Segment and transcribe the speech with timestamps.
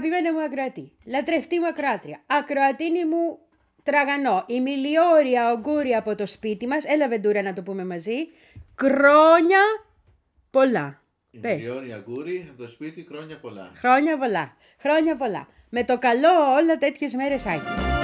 [0.00, 3.38] Πολύ αγαπημένη μου ακροατή, λατρευτή μου ακροάτρια, ακροατίνη μου
[3.82, 8.28] τραγανό, η μιλιόρια ογκούρια από το σπίτι μας, έλα Βεντούρα να το πούμε μαζί,
[8.80, 9.58] χρόνια
[10.50, 11.02] πολλά.
[11.30, 11.54] Η Πες.
[11.54, 13.72] Μιλιόρια Αγκούρη από το σπίτι χρόνια πολλά.
[13.74, 15.48] Χρόνια πολλά, χρόνια πολλά.
[15.68, 17.97] Με το καλό όλα τέτοιες μέρες Άγιο.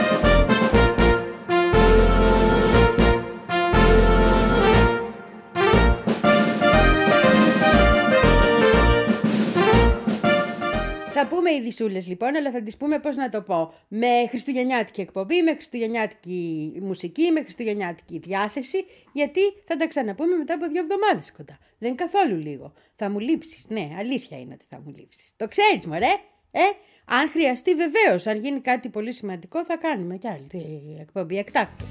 [11.44, 13.74] Θα πούμε ειδισούλε λοιπόν, αλλά θα τις πούμε πώς να το πω.
[13.88, 20.66] Με χριστουγεννιάτικη εκπομπή, με χριστουγεννιάτικη μουσική, με χριστουγεννιάτικη διάθεση, γιατί θα τα ξαναπούμε μετά από
[20.68, 21.58] δύο εβδομάδες κοντά.
[21.78, 22.72] Δεν είναι καθόλου λίγο.
[22.96, 23.66] Θα μου λείψεις.
[23.68, 25.32] Ναι, αλήθεια είναι ότι θα μου λείψεις.
[25.36, 26.14] Το ξέρεις, μωρέ.
[26.50, 26.60] Ε,
[27.04, 31.88] αν χρειαστεί βεβαίως, αν γίνει κάτι πολύ σημαντικό, θα κάνουμε κι άλλη ε, εκπομπή εκτάκτως.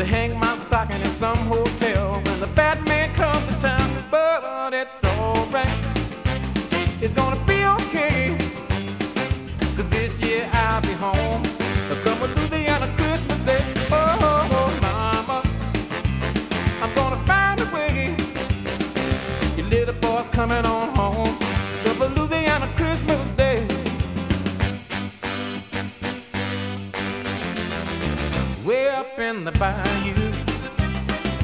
[0.00, 3.88] to hang my stocking in some hotel when the bad man comes to town.
[4.10, 5.78] But it's alright,
[7.02, 7.93] it's gonna be okay.
[10.74, 11.44] I'll be home.
[12.02, 13.62] Coming through the end of Christmas Day.
[13.92, 15.40] Oh, mama,
[16.82, 18.16] I'm gonna find a way.
[19.56, 21.38] Your little boy's coming on home.
[21.84, 23.64] The Louisiana Christmas Day.
[28.64, 30.14] way up in the bayou.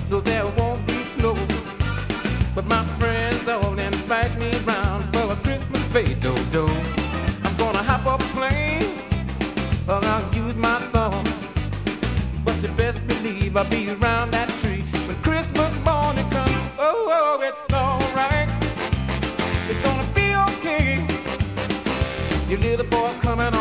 [0.09, 1.37] Though there won't be snow,
[2.57, 6.90] but my friends all invite me round for a Christmas fado
[12.45, 16.51] But you best believe I'll be around that tree when Christmas morning comes.
[16.79, 18.49] Oh, oh it's alright.
[19.69, 21.05] It's gonna be okay.
[22.49, 23.60] Your little boy's coming on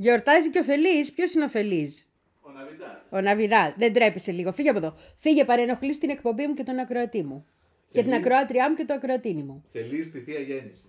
[0.00, 1.12] Γιορτάζει και ο Φελής.
[1.12, 2.08] Ποιος είναι ο Φελής;
[2.40, 3.04] Ο Ναβιδά.
[3.10, 3.72] Ο Ναβιδάλ.
[3.76, 4.52] Δεν τρέπεσαι λίγο.
[4.52, 4.94] Φύγε από εδώ.
[5.18, 7.46] Φύγε παρενοχλείς την εκπομπή μου και τον ακροατή μου.
[7.90, 8.26] Και την Φελής.
[8.26, 9.64] ακροάτριά μου και το ακροατίνι μου.
[9.72, 10.82] Θελεί στη θεία γέννηση.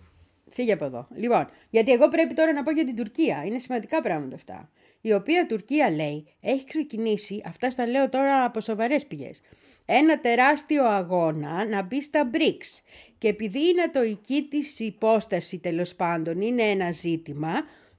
[0.50, 1.08] Φύγε από εδώ.
[1.14, 3.42] Λοιπόν, γιατί εγώ πρέπει τώρα να πω για την Τουρκία.
[3.44, 4.70] Είναι σημαντικά πράγματα αυτά.
[5.00, 9.40] Η οποία Τουρκία λέει έχει ξεκινήσει, αυτά στα λέω τώρα από σοβαρές πηγές,
[9.86, 12.82] ένα τεράστιο αγώνα να μπει στα BRICS.
[13.18, 17.52] Και επειδή η νατοική της υπόσταση τέλος πάντων είναι ένα ζήτημα,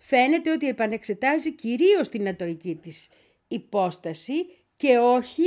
[0.06, 3.10] φαίνεται ότι επανεξετάζει κυρίως την νατοική της
[3.48, 4.34] υπόσταση
[4.76, 5.44] και όχι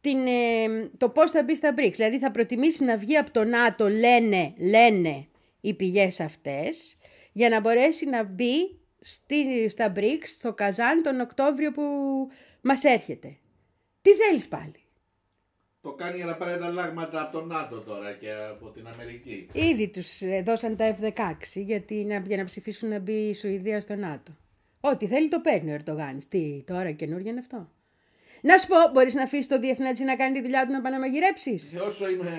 [0.00, 1.92] την, ε, το πώς θα μπει στα BRICS.
[1.92, 5.26] Δηλαδή θα προτιμήσει να βγει από το ΝΑΤΟ, λένε, λένε
[5.60, 6.96] οι πηγές αυτές,
[7.32, 11.82] για να μπορέσει να μπει στη, στα BRICS, στο Καζάν, τον Οκτώβριο που
[12.60, 13.36] μας έρχεται.
[14.02, 14.79] Τι θέλεις πάλι;
[15.82, 19.48] Το κάνει για να πάρει ανταλλάγματα από τον ΝΑΤΟ τώρα και από την Αμερική.
[19.52, 23.80] Ήδη τους ε, δώσαν τα F-16 γιατί να, για να ψηφίσουν να μπει η Σουηδία
[23.80, 24.32] στο ΝΑΤΟ.
[24.80, 26.28] Ό,τι θέλει το παίρνει ο Ερντογάνης.
[26.28, 27.68] Τι, τώρα καινούργια είναι αυτό;
[28.40, 30.92] Να σου πω, μπορείς να αφήσεις το διεθνέτσι να κάνει τη δουλειά του να πάει
[30.92, 31.68] να μαγειρέψεις.
[31.68, 32.30] Σε όσο είμαι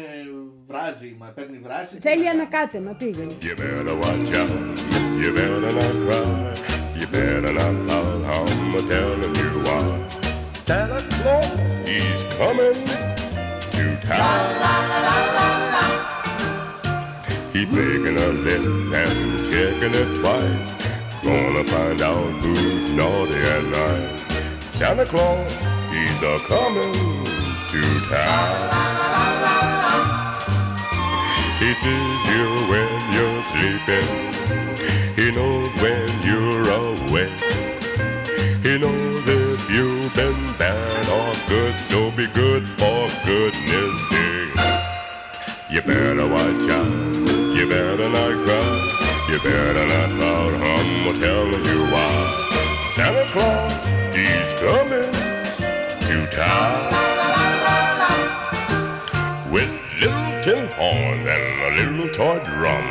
[0.68, 1.96] βράζει, μα παίρνει βράση.
[1.96, 2.40] τι Θέλει να κάνω.
[2.42, 3.34] ανακάτεμα, πήγαινε.
[3.42, 4.50] You better watch out.
[5.22, 6.28] You better not cry.
[7.00, 8.12] You better not pout.
[8.36, 9.84] I'm telling you why.
[10.66, 11.50] Santa Claus,
[11.90, 13.11] he's coming
[13.72, 14.62] to town.
[17.54, 20.72] He's making a list and checking it twice.
[21.24, 24.22] Gonna find out who's naughty and nice.
[24.78, 25.52] Santa Claus,
[25.92, 26.94] he's a coming
[27.72, 28.92] to town.
[31.60, 34.10] He sees you when you're sleeping.
[35.16, 37.40] He knows when you're awake.
[38.64, 39.28] He knows
[39.72, 44.56] you've been bad or good, so be good for goodness sake.
[45.70, 47.12] You better watch out.
[47.56, 49.28] You better not cry.
[49.30, 50.54] You better not pout.
[50.54, 52.12] I'm telling you why.
[52.96, 53.72] Santa Claus,
[54.16, 55.12] he's coming
[56.08, 56.92] to town.
[59.52, 59.72] With
[60.02, 62.86] little tin horn and a little toy drum,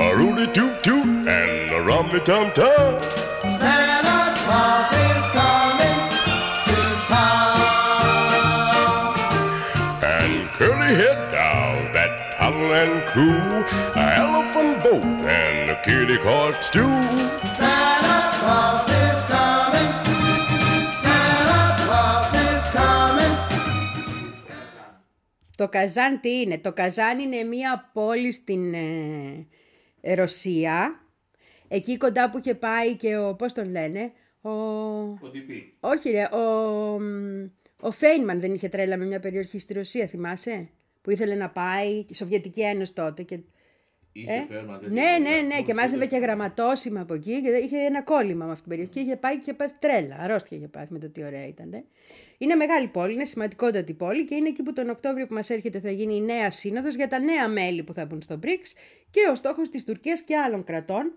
[0.00, 3.00] a rooty toot toot and a rummy tum tum.
[3.60, 5.21] Santa Claus is
[11.00, 13.36] head dolls that toddle and coo,
[14.02, 15.04] a elephant boat
[15.42, 16.92] and a kitty caught stew.
[17.58, 19.90] Santa Claus is coming.
[21.04, 23.34] Santa Claus is coming.
[25.56, 30.96] Το Καζάν τι είναι; Το Καζάν είναι μια πόλη στην ε, Ρωσία.
[31.68, 34.50] Εκεί κοντά που είχε πάει και ο, πώς τον λένε, ο...
[34.50, 35.74] Ο τυπή.
[35.80, 36.40] Όχι ρε, ο,
[37.00, 37.44] μ,
[37.80, 40.68] ο Φέινμαν δεν είχε τρέλα με μια περιοχή στη Ρωσία, θυμάσαι;
[41.02, 43.22] Που ήθελε να πάει, η Σοβιετική Ένωση τότε.
[43.22, 43.38] Και...
[44.12, 45.54] Είχε Ε, φέρμα τέτοια ναι, ναι, πράγματα.
[45.56, 48.92] ναι, και μάζευε και γραμματόσημα από εκεί και είχε ένα κόλλημα με αυτή την περιοχή
[48.92, 50.16] και είχε πάει και είχε πάθει τρέλα.
[50.18, 51.84] Αρρώστια είχε πάθει με το τι ωραία ήταν.
[52.38, 55.80] Είναι μεγάλη πόλη, είναι σημαντικότατη πόλη και είναι εκεί που τον Οκτώβριο που μας έρχεται
[55.80, 58.72] θα γίνει η νέα σύνοδος για τα νέα μέλη που θα μπουν στο BRICS
[59.10, 61.12] και ο στόχος της Τουρκίας και άλλων κρατών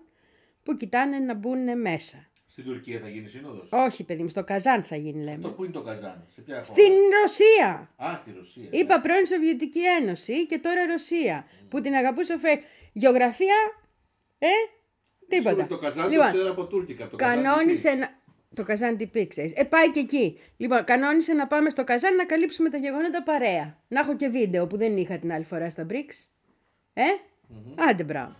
[0.62, 2.30] που κοιτάνε να μπουν μέσα.
[2.58, 5.36] Στην Τουρκία θα γίνει σύνοδος; Όχι, παιδί μου, στο Καζάν θα γίνει, λέμε.
[5.36, 6.92] Αυτό πού είναι το Καζάν, σε ποια χώρα; Στην
[7.22, 7.90] Ρωσία!
[7.96, 8.68] Α, στη Ρωσία.
[8.70, 11.46] Είπα πρώην Σοβιετική Ένωση και τώρα Ρωσία.
[11.68, 12.48] Που την αγαπούσε ο Φε...
[12.92, 13.54] Γεωγραφία,
[14.38, 14.46] ε,
[15.28, 15.48] τίποτα.
[15.50, 17.02] Σίγουρα Το Καζάν Λοιπόν, το ξέρω από τουρκικά.
[17.04, 17.96] από Το Καζάν κανόνισε τι.
[17.96, 18.10] να...
[18.54, 19.52] Το Καζάν τι πει, ξέρεις.
[19.54, 20.38] Ε, πάει και εκεί.
[20.56, 23.78] Λοιπόν, κανόνισε να πάμε στο Καζάν να καλύψουμε τα γεγονότα παρέα.
[23.88, 26.28] Να έχω και βίντεο που δεν είχα την άλλη φορά στα BRICS.
[26.92, 27.04] Ε,
[27.88, 28.34] άντε μπράβο.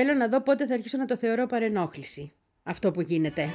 [0.00, 2.32] Θέλω να δω πότε θα αρχίσω να το θεωρώ παρενόχληση.
[2.62, 3.48] Αυτό που γίνεται.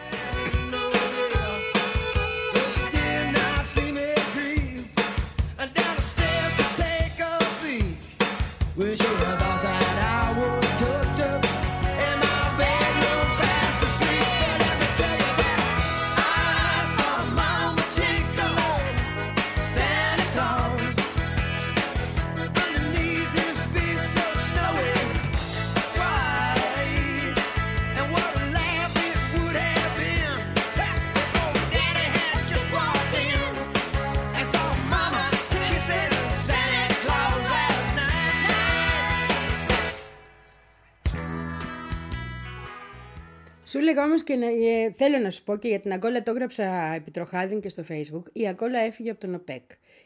[43.94, 46.94] Έλεγα όμως και να, ε, θέλω να σου πω και για την Αγκόλα το έγραψα
[46.95, 48.23] επιτροχάδιν και στο facebook.
[48.33, 49.64] Η Αγκόλα έφυγε από τον ΟΠΕΚ.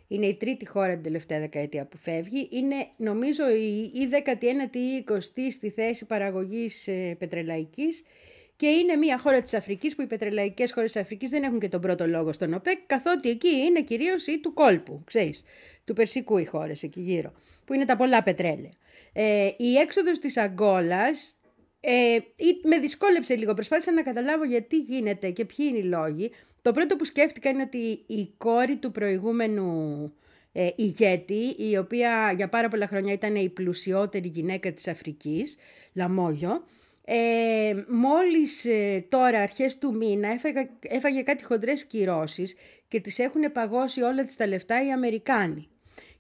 [0.08, 2.48] Είναι η τρίτη χώρα την τελευταία δεκαετία που φεύγει.
[2.52, 8.04] Είναι νομίζω η, η 19η ή η 20η στη θέση παραγωγής ε, πετρελαϊκής
[8.56, 11.70] και είναι μια χώρα της Αφρικής που οι πετρελαϊκές χώρες της Αφρικής δεν έχουν και
[11.70, 15.44] τον πρώτο λόγο στον ΟΠΕΚ καθότι εκεί είναι κυρίως η του κόλπου, ξέρεις,
[15.86, 17.34] του Περσικού οι χώρες εκεί γύρω,
[17.66, 18.72] που είναι τα πολλά πετρέλαια.
[19.14, 21.37] Ε, η έξοδος της Αγκόλας
[21.80, 23.54] ε, ή- με δυσκόλεψε λίγο.
[23.54, 26.32] Προσπάθησα να καταλάβω γιατί γίνεται και ποιοι είναι οι λόγοι.
[26.62, 30.14] Το πρώτο που σκέφτηκα είναι ότι η κόρη του προηγούμενου
[30.52, 35.56] ε, ηγέτη, η οποία για πάρα πολλά χρόνια ήταν η πλουσιότερη γυναίκα της Αφρικής,
[35.94, 36.64] Λαμόγιο,
[37.06, 42.56] ε, μόλις ε, τώρα αρχές του μήνα έφαγε, έφαγε κάτι χοντρές κυρώσεις
[42.88, 45.68] και τις έχουν παγώσει όλα τις τα λεφτά οι Αμερικάνοι.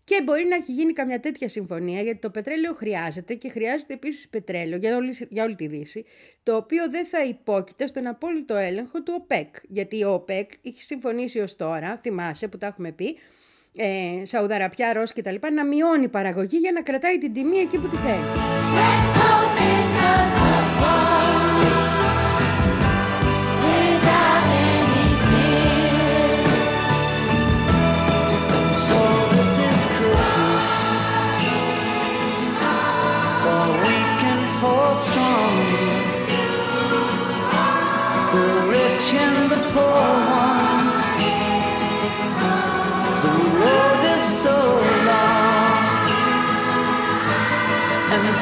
[0.09, 4.27] Και μπορεί να έχει γίνει καμιά τέτοια συμφωνία, γιατί το πετρέλαιο χρειάζεται και χρειάζεται επίσης
[4.27, 6.05] πετρέλαιο για όλη, για όλη τη Δύση,
[6.43, 9.55] το οποίο δεν θα υπόκειται στον απόλυτο έλεγχο του ΟΠΕΚ.
[9.67, 13.17] Γιατί ο ΟΠΕΚ έχει συμφωνήσει ως τώρα, θυμάσαι που τα έχουμε πει,
[13.75, 17.77] ε, Σαουδαραπιά, Ρώσ και τα λοιπά, να μειώνει παραγωγή για να κρατάει την τιμή εκεί
[17.77, 19.16] που τη θέλει.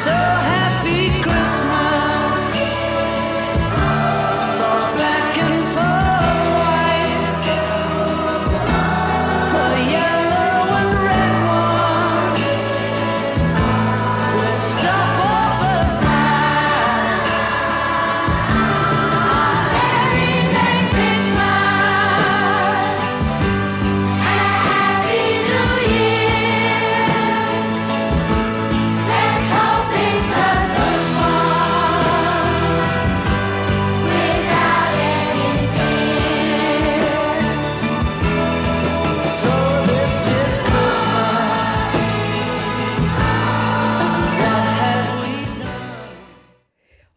[0.05, 0.34] So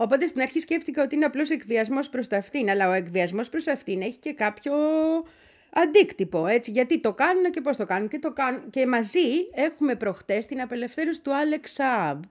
[0.09, 2.71] Οπότε στην αρχή σκέφτηκα ότι είναι απλώς εκβιασμός προς τα αυτήν.
[2.71, 4.73] Αλλά ο εκβιασμός προς αυτήν έχει και κάποιο
[5.71, 6.47] αντίκτυπο.
[6.47, 8.09] Έτσι, γιατί το κάνουν και πώς το κάνουν.
[8.09, 8.71] Και, το κάνουν.
[8.71, 9.19] και μαζί
[9.55, 12.23] έχουμε προχτές την απελευθέρωση του Άλεξ Σάμπ,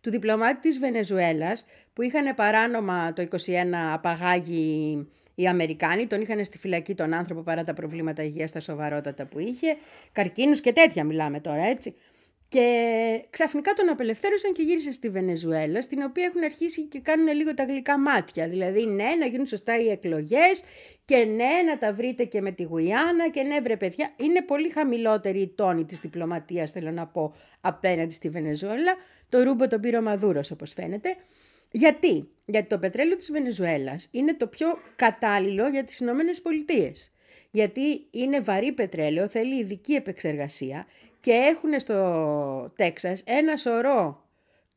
[0.00, 6.06] του διπλωμάτη της Βενεζουέλας, που είχαν παράνομα το 21 απαγάγει οι Αμερικάνοι.
[6.06, 9.76] Τον είχαν στη φυλακή τον άνθρωπο παρά τα προβλήματα υγείας τα σοβαρότατα που είχε.
[10.12, 11.94] Καρκίνους και τέτοια μιλάμε τώρα, έτσι.
[12.48, 17.54] Και ξαφνικά τον απελευθέρωσαν και γύρισε στη Βενεζουέλα, στην οποία έχουν αρχίσει και κάνουν λίγο
[17.54, 18.48] τα γλυκά μάτια.
[18.48, 20.62] Δηλαδή, ναι, να γίνουν σωστά οι εκλογές
[21.04, 24.12] και ναι, να τα βρείτε και με τη Γουιάννα και ναι, βρε παιδιά.
[24.16, 28.96] Είναι πολύ χαμηλότερη η τόνη της διπλωματίας, θέλω να πω, απέναντι στη Βενεζουέλα.
[29.28, 31.16] Το ρούμπο τον πήρε ο Μαδούρος, όπως φαίνεται.
[31.70, 37.10] Γιατί; Γιατί το πετρέλαιο της Βενεζουέλας είναι το πιο κατάλληλο για τις Ηνωμένες Πολιτείες.
[37.50, 40.86] Γιατί είναι βαρύ πετρέλαιο, θέλει ειδική επεξεργασία
[41.26, 44.28] και έχουν στο Τέξας ένα σωρό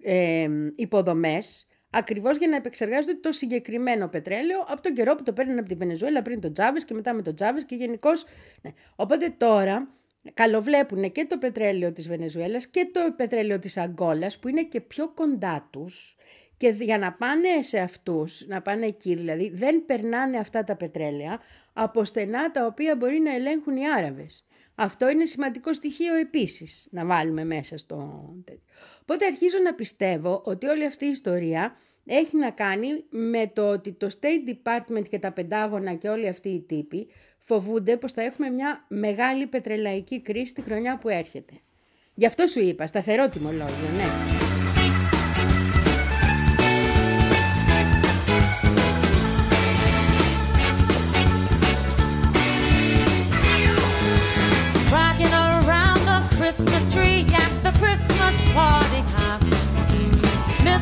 [0.03, 5.59] ε, υποδομές ακριβώς για να επεξεργάζονται το συγκεκριμένο πετρέλαιο από τον καιρό που το παίρνουν
[5.59, 8.25] από τη Βενεζουέλα πριν τον Τζάβες και μετά με τον Τζάβες και γενικώς.
[8.61, 8.73] Ναι.
[8.95, 9.89] Οπότε τώρα
[10.33, 15.09] καλοβλέπουν και το πετρέλαιο της Βενεζουέλας και το πετρέλαιο της Αγκόλας που είναι και πιο
[15.09, 16.15] κοντά τους
[16.57, 21.39] και για να πάνε σε αυτούς, να πάνε εκεί δηλαδή, δεν περνάνε αυτά τα πετρέλαια
[21.73, 24.43] από στενά τα οποία μπορεί να ελέγχουν οι Άραβες.
[24.81, 28.73] Αυτό είναι σημαντικό στοιχείο επίσης να βάλουμε μέσα στο τέτοιο.
[29.01, 33.91] Οπότε αρχίζω να πιστεύω ότι όλη αυτή η ιστορία έχει να κάνει με το ότι
[33.91, 37.07] το State Department και τα Πεντάγωνα και όλοι αυτοί οι τύποι
[37.39, 41.53] φοβούνται πως θα έχουμε μια μεγάλη πετρελαϊκή κρίση τη χρονιά που έρχεται.
[42.13, 44.38] Γι' αυτό σου είπα, σταθερό τιμολόγιο, ναι.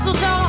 [0.07, 0.46] Mistletoe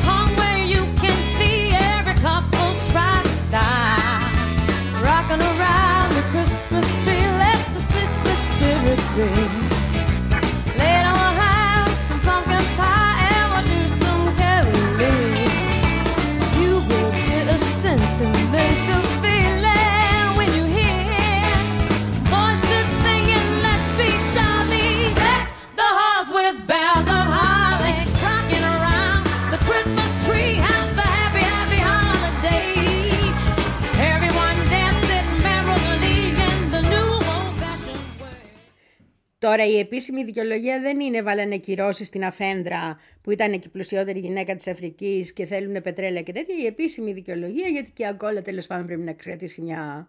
[39.49, 44.19] Τώρα η επίσημη δικαιολογία δεν είναι βάλανε κυρώσεις στην Αφέντρα που ήταν και η πλουσιότερη
[44.19, 46.55] γυναίκα της Αφρικής και θέλουν πετρέλαια και τέτοια.
[46.63, 50.09] Η επίσημη δικαιολογία, γιατί και η Αγκόλα τέλος πάντων πρέπει να κρατήσει μια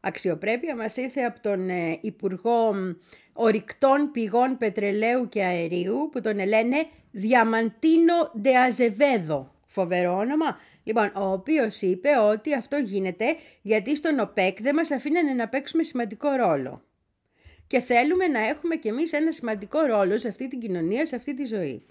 [0.00, 2.92] αξιοπρέπεια, μας ήρθε από τον ε, Υπουργό μ,
[3.32, 9.54] Ορυκτών Πηγών Πετρελαίου και Αερίου που τον λένε Διαμαντίνο Ντε Αζεβέδο.
[9.66, 10.58] Φοβερό όνομα.
[10.82, 15.82] Λοιπόν, ο οποίος είπε ότι αυτό γίνεται γιατί στον ΟΠΕΚ δεν μας αφήνανε να παίξουμε
[15.82, 16.82] σημαντικό ρόλο
[17.70, 21.34] και θέλουμε να έχουμε κι εμείς ένα σημαντικό ρόλο σε αυτή την κοινωνία, σε αυτή
[21.34, 21.82] τη ζωή.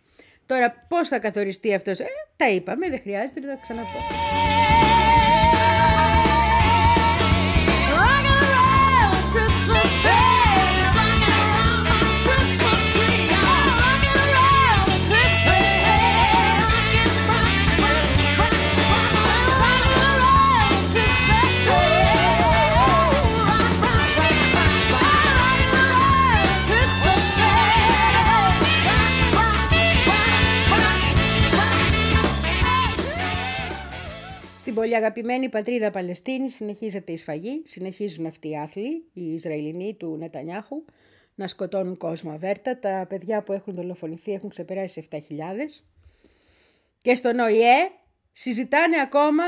[0.45, 2.05] Τώρα πώς θα καθοριστεί αυτός, ε,
[2.35, 3.99] τα είπαμε, δεν χρειάζεται να τα ξαναπώ.
[34.79, 40.83] Πολύ αγαπημένη πατρίδα Παλαιστίνη συνεχίζεται η σφαγή, συνεχίζουν αυτοί οι άθλοι, οι Ισραηλινοί του Νετανιάχου,
[41.35, 42.79] να σκοτώνουν κόσμο αβέρτα.
[42.79, 45.19] Τα παιδιά που έχουν δολοφονηθεί έχουν ξεπεράσει 7.000.
[47.01, 47.91] Και στον ΟΗΕ
[48.31, 49.43] συζητάνε ακόμα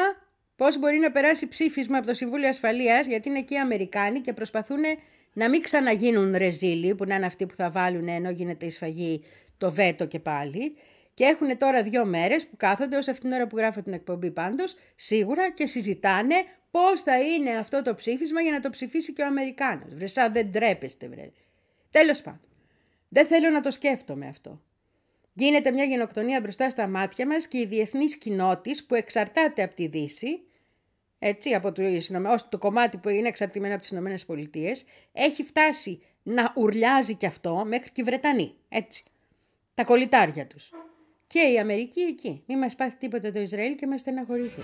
[0.56, 4.34] πώς μπορεί να περάσει ψήφισμα από το Συμβούλιο Ασφαλείας, γιατί είναι εκεί οι Αμερικάνοι και
[4.34, 4.82] προσπαθούν
[5.34, 9.24] να μην ξαναγίνουν ρεζίλοι, που να είναι αυτοί που θα βάλουν ενώ γίνεται η σφαγή
[9.58, 10.76] το βέτο και πάλι.
[11.22, 13.94] Και Και έχουν τώρα δύο μέρες που κάθονται ως αυτήν την ώρα που γράφω την
[13.94, 16.36] εκπομπή πάντως, σίγουρα και συζητάνε
[16.72, 19.94] πώς θα είναι αυτό το ψήφισμα για να το ψηφίσει και ο Αμερικάνος.
[19.94, 21.32] Βρε σαν δεν τρέπεστε βρε.
[21.92, 22.42] Τέλος πάντων.
[23.10, 24.62] Δεν θέλω να το σκέφτομαι αυτό.
[25.34, 29.88] Γίνεται μια γενοκτονία μπροστά στα μάτια μας και η διεθνής κοινότης που εξαρτάται από τη
[29.88, 30.40] Δύση,
[31.20, 31.84] έτσι, από το,
[32.28, 37.26] ως το κομμάτι που είναι εξαρτημένο από τις Ηνωμένες Πολιτείες, έχει φτάσει να ουρλιάζει και
[37.26, 39.04] αυτό μέχρι και οι Βρετανοί, έτσι.
[39.74, 40.72] Τα κολλητάρια τους
[41.32, 42.44] και η Αμερική εκεί.
[42.48, 44.62] Μη μας πάθει τίποτα το Ισραήλ και μας στεναχωρήθει.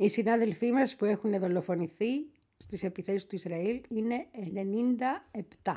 [0.00, 4.26] Οι συνάδελφοί μας που έχουν δολοφονηθεί στις επιθέσεις του Ισραήλ είναι
[5.64, 5.72] 97.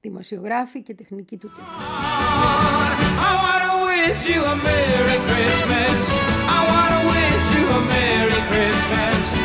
[0.00, 1.66] Δημοσιογράφοι και τεχνικοί του τύπου.
[9.06, 9.43] I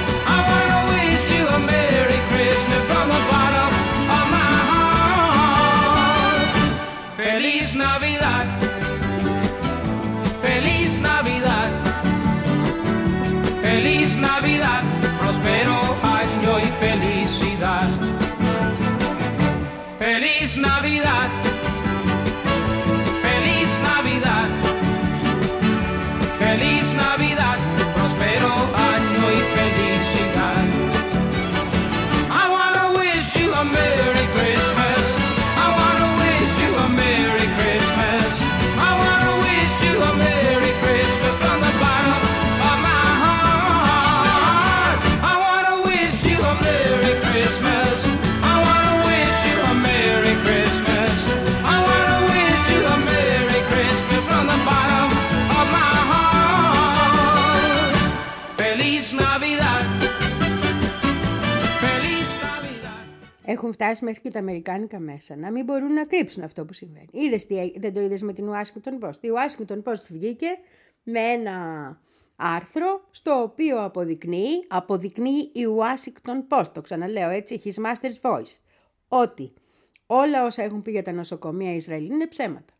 [63.59, 67.07] Έχουν φτάσει μέχρι και τα Αμερικάνικα μέσα να μην μπορούν να κρύψουν αυτό που συμβαίνει.
[67.11, 69.21] Είδες τι, έ- δεν το είδες με την Washington Post.
[69.21, 70.47] Η Washington Post βγήκε
[71.03, 71.57] με ένα
[72.35, 78.57] άρθρο στο οποίο αποδεικνύει, αποδεικνύει η Washington Post, το ξαναλέω έτσι, his master's voice,
[79.07, 79.53] ότι
[80.05, 82.73] όλα όσα έχουν πει για τα νοσοκομεία Ισραήλ είναι ψέματα.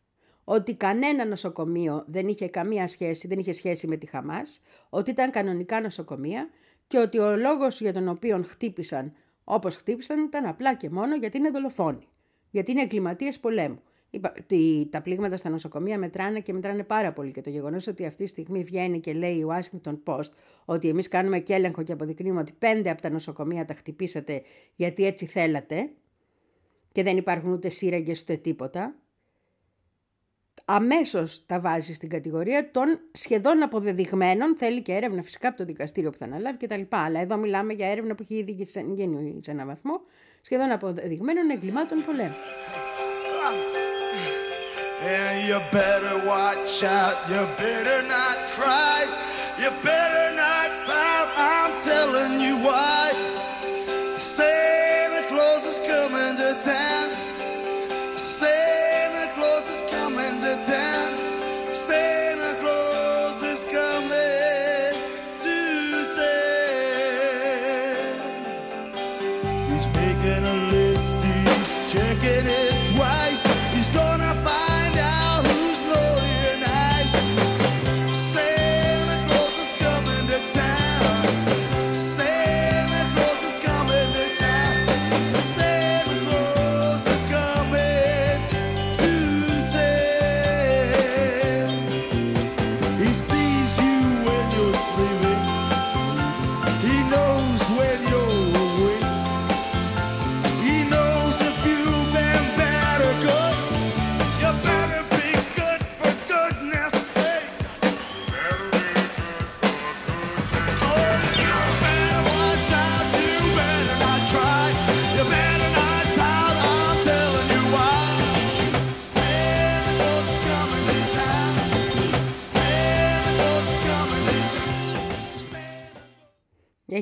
[0.44, 5.30] Ότι κανένα νοσοκομείο δεν είχε καμία σχέση, δεν είχε σχέση με τη Χαμάς, ότι ήταν
[5.30, 6.48] κανονικά νοσοκομεία
[6.86, 9.12] και ότι ο λόγος για τον οποίο χτύπησαν
[9.54, 12.08] όπως χτύπησαν ήταν απλά και μόνο γιατί είναι δολοφόνοι.
[12.50, 13.80] Γιατί είναι εγκληματίες πολέμου.
[14.10, 17.30] Είπα, ότι τα πλήγματα στα νοσοκομεία μετράνε και μετράνε πάρα πολύ.
[17.30, 20.30] Και το γεγονός ότι αυτή τη στιγμή βγαίνει και λέει η Washington Post
[20.64, 24.42] ότι εμείς κάνουμε και έλεγχο και αποδεικνύουμε ότι πέντε από τα νοσοκομεία τα χτυπήσατε
[24.76, 25.90] γιατί έτσι θέλατε
[26.92, 28.94] και δεν υπάρχουν ούτε σύραγγες ούτε τίποτα.
[30.72, 34.56] Αμέσως τα βάζει στην κατηγορία των σχεδόν αποδεδειγμένων.
[34.56, 36.82] Θέλει και έρευνα φυσικά από το δικαστήριο που θα αναλάβει κτλ.
[36.88, 40.00] Αλλά εδώ μιλάμε για έρευνα που έχει ήδη γίνει σε έναν βαθμό
[40.40, 42.34] σχεδόν αποδεδειγμένων εγκλημάτων πολέμου.
[45.02, 48.98] And you better watch out, you better not cry,
[49.60, 53.09] you better not pout, I'm telling you why.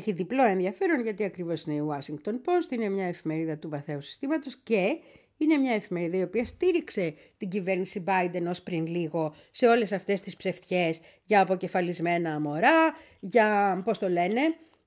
[0.09, 4.57] Έχει διπλό ενδιαφέρον γιατί ακριβώς είναι η Washington Post, είναι μια εφημερίδα του βαθαίου συστήματος
[4.63, 4.99] και
[5.37, 10.21] είναι μια εφημερίδα η οποία στήριξε την κυβέρνηση Biden ως πριν λίγο σε όλες αυτές
[10.21, 14.41] τις ψευτιές για αποκεφαλισμένα μωρά, για, πώς το λένε,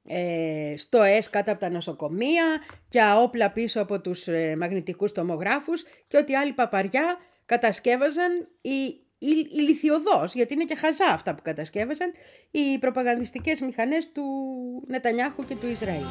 [0.08, 2.46] ε, στο ΕΣ κάτω από τα νοσοκομεία,
[2.90, 9.50] για όπλα πίσω από τους ε, μαγνητικούς τομογράφους και ό,τι άλλη παπαριά κατασκεύαζαν οι, οι,
[9.52, 12.12] οι λιθιοδός, γιατί είναι και χαζά αυτά που κατασκεύαζαν,
[12.52, 14.24] οι προπαγανδιστικές μηχανές του
[14.88, 16.06] Νετανιάχου και του Ισραήλ.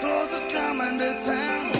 [0.00, 1.79] closest coming to town.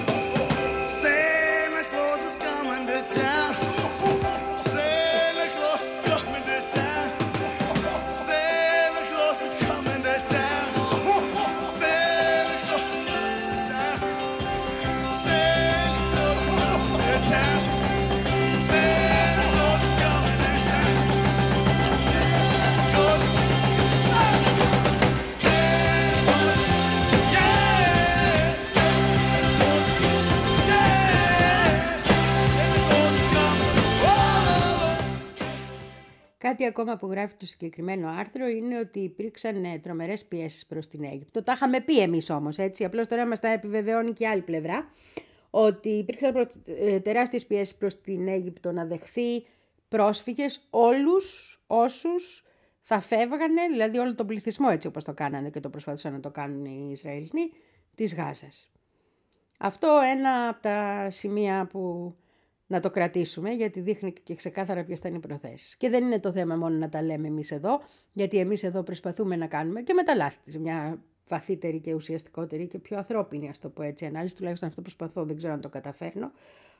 [36.50, 41.04] Κάτι ακόμα που γράφει το συγκεκριμένο άρθρο είναι ότι υπήρξαν ε, τρομερές πιέσεις προς την
[41.04, 41.42] Αίγυπτο.
[41.42, 42.84] Τα είχαμε πει εμείς όμως, έτσι.
[42.84, 44.90] Απλώς τώρα μας τα επιβεβαιώνει και η άλλη πλευρά.
[45.50, 49.46] Ότι υπήρξαν προ- ε, τεράστιες πιέσεις προς την Αίγυπτο να δεχθεί
[49.88, 52.44] πρόσφυγες όλους όσους
[52.80, 56.30] θα φεύγανε, δηλαδή όλο τον πληθυσμό έτσι όπως το κάνανε και το προσπαθούσαν να το
[56.30, 57.50] κάνουν οι Ισραηλινοί,
[57.94, 58.70] της Γάζας.
[59.58, 62.14] Αυτό ένα από τα σημεία που
[62.70, 65.76] να το κρατήσουμε, γιατί δείχνει και ξεκάθαρα ποιες θα είναι οι προθέσεις.
[65.76, 67.80] Και δεν είναι το θέμα μόνο να τα λέμε εμείς εδώ,
[68.12, 72.66] γιατί εμείς εδώ προσπαθούμε να κάνουμε και με τα λάθη της μια βαθύτερη και ουσιαστικότερη
[72.66, 74.36] και πιο ανθρώπινη, ας το πω έτσι, ανάλυση.
[74.36, 76.32] Τουλάχιστον αυτό προσπαθώ, δεν ξέρω αν το καταφέρνω.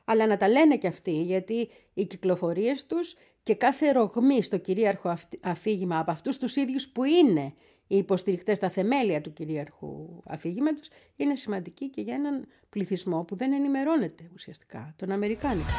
[0.05, 5.09] Αλλά να τα λένε και αυτοί, γιατί οι κυκλοφορίες τους και κάθε ρογμή στο κυρίαρχο
[5.09, 7.53] αυτ- αφήγημα από αυτούς τους ίδιους που είναι
[7.91, 13.53] οι υποστηρικτές στα θεμέλια του κυρίαρχου αφήγηματος είναι σημαντική και για έναν πληθυσμό που δεν
[13.53, 15.69] ενημερώνεται ουσιαστικά, τον Αμερικάνικο.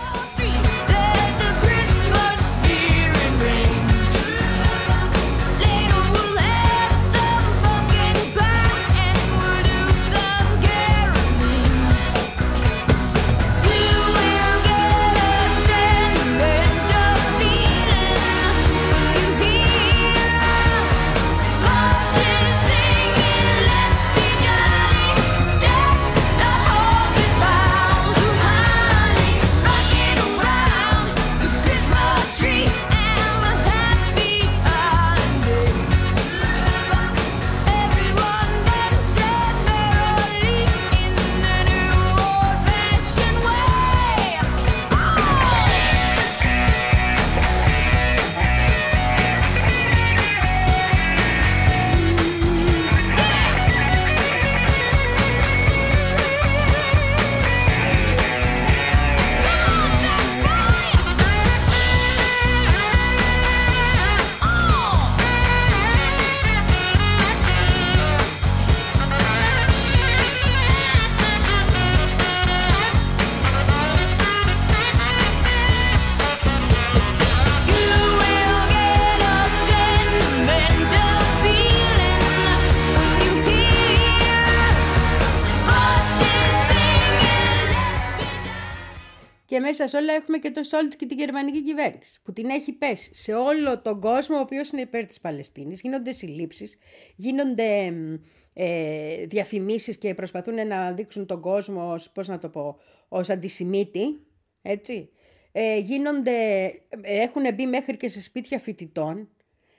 [89.73, 93.15] Μέσα σε όλα έχουμε και το Σόλτς και την γερμανική κυβέρνηση που την έχει πέσει
[93.15, 95.81] σε όλο τον κόσμο ο οποίος είναι υπέρ της Παλαιστίνης.
[95.81, 96.79] Γίνονται συλλήψεις,
[97.17, 98.15] γίνονται μ,
[98.53, 104.27] ε, διαφημίσεις και προσπαθούν να δείξουν τον κόσμο ως, πώς να το πω, ως αντισημίτη,
[104.63, 105.11] έτσι.
[105.53, 106.71] Ε, γίνονται,
[107.03, 109.29] έχουν μπει μέχρι και σε σπίτια φοιτητών,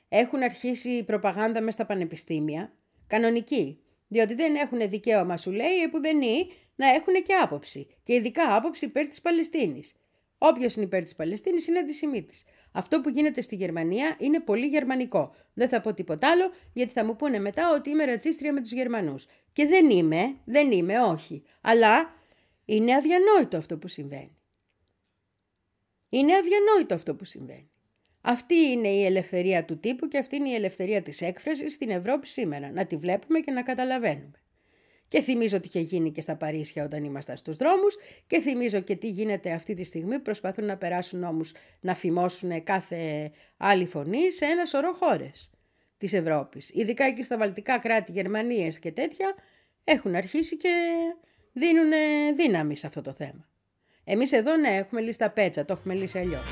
[0.09, 2.73] έχουν αρχίσει προπαγάνδα μέσα στα πανεπιστήμια,
[3.07, 3.77] κανονική.
[4.07, 7.87] Διότι δεν έχουν δικαίωμα, σου λέει, που δεν είναι, να έχουν και άποψη.
[8.03, 9.95] Και ειδικά άποψη υπέρ της Παλαιστίνης.
[10.37, 12.43] Όποιος είναι υπέρ της Παλαιστίνης είναι αντισημίτης.
[12.71, 15.35] Αυτό που γίνεται στη Γερμανία είναι πολύ γερμανικό.
[15.53, 18.71] Δεν θα πω τίποτα άλλο, γιατί θα μου πούνε μετά ότι είμαι ρατσίστρια με τους
[18.71, 19.25] Γερμανούς.
[19.51, 21.43] Και δεν είμαι, δεν είμαι, όχι.
[21.61, 22.13] Αλλά
[22.65, 24.37] είναι αδιανόητο αυτό που συμβαίνει.
[26.09, 27.69] Είναι αδιανόητο αυτό που συμβαίνει.
[28.21, 32.27] Αυτή είναι η ελευθερία του τύπου και αυτή είναι η ελευθερία της έκφρασης στην Ευρώπη
[32.27, 32.71] σήμερα.
[32.71, 34.42] Να τη βλέπουμε και να καταλαβαίνουμε.
[35.13, 37.95] Και θυμίζω τι είχε γίνει και στα Παρίσια όταν ήμασταν στους δρόμους
[38.27, 40.19] και θυμίζω και τι γίνεται αυτή τη στιγμή.
[40.19, 45.49] Προσπαθούν να περάσουν νόμους να φημώσουν κάθε άλλη φωνή σε ένα σωρό χώρες
[45.97, 46.69] της Ευρώπης.
[46.73, 49.35] Ειδικά εκεί στα βαλτικά κράτη, Γερμανίες και τέτοια
[49.83, 50.69] έχουν αρχίσει και
[51.53, 51.91] δίνουν
[52.35, 53.49] δύναμη σε αυτό το θέμα.
[54.03, 56.45] Εμείς εδώ ναι έχουμε λύσει τα πέτσα, το έχουμε λύσει αλλιώς.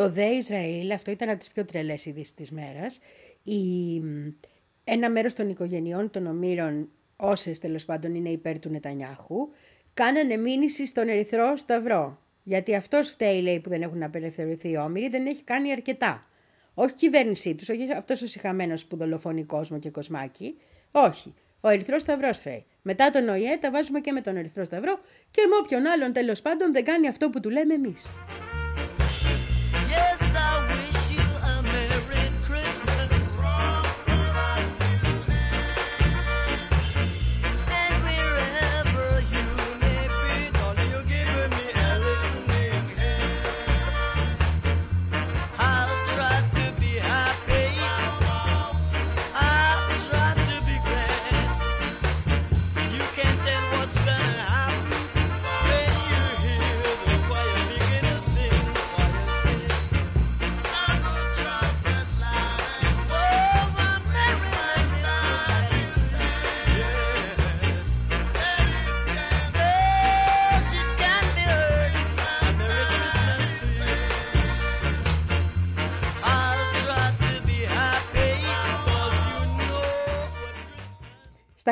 [0.00, 3.00] Στο ΔΕ Ισραήλ, αυτό ήταν από τις πιο τρελές ειδήσεις της μέρας,
[3.42, 3.56] η,
[4.84, 9.48] ένα μέρος των οικογενειών των ομήρων, όσες τέλος πάντων είναι υπέρ του Νετανιάχου,
[9.94, 12.22] κάνανε μήνυση στον Ερυθρό Σταυρό.
[12.42, 16.26] Γιατί αυτός φταίει, λέει, που δεν έχουν απελευθερωθεί οι όμοιροι, δεν έχει κάνει αρκετά.
[16.74, 20.56] Όχι η κυβέρνησή τους, όχι αυτός ο συχαμένος που δολοφονεί κόσμο και κοσμάκι.
[20.90, 21.34] Όχι.
[21.60, 22.64] Ο Ερυθρός Σταυρός φταίει.
[22.82, 26.42] Μετά τον ΟΗΕ τα βάζουμε και με τον Ερυθρό Σταυρό και με όποιον άλλον τέλος
[26.42, 28.06] πάντων δεν κάνει αυτό που του λέμε εμείς.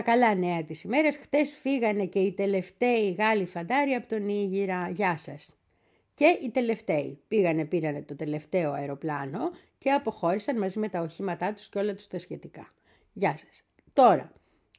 [0.09, 4.89] Καλά νέα της ημέρας, χτες φύγανε και οι τελευταίοι Γάλλοι φαντάροι από τον Ήγηρα.
[4.89, 5.57] Γεια σας.
[6.15, 11.69] Και οι τελευταίοι πήγανε, πήρανε το τελευταίο αεροπλάνο και αποχώρησαν μαζί με τα οχήματά τους
[11.69, 12.73] και όλα τους τα σχετικά.
[13.13, 13.63] Γεια σας.
[13.93, 14.33] Τώρα,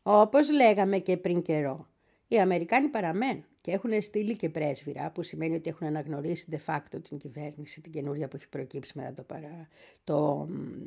[0.03, 1.87] όπως λέγαμε και πριν καιρό,
[2.27, 7.03] οι Αμερικάνοι παραμένουν και έχουν στείλει και πρέσβυρα, που σημαίνει ότι έχουν αναγνωρίσει de facto
[7.09, 9.67] την κυβέρνηση, την καινούρια που έχει προκύψει μετά το, παρα...
[10.03, 10.83] το, μ,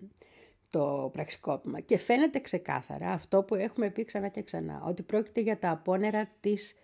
[0.72, 1.80] το πραξικόπημα.
[1.80, 6.30] Και φαίνεται ξεκάθαρα αυτό που έχουμε πει ξανά και ξανά, ότι πρόκειται για τα απόνερα
[6.40, 6.74] της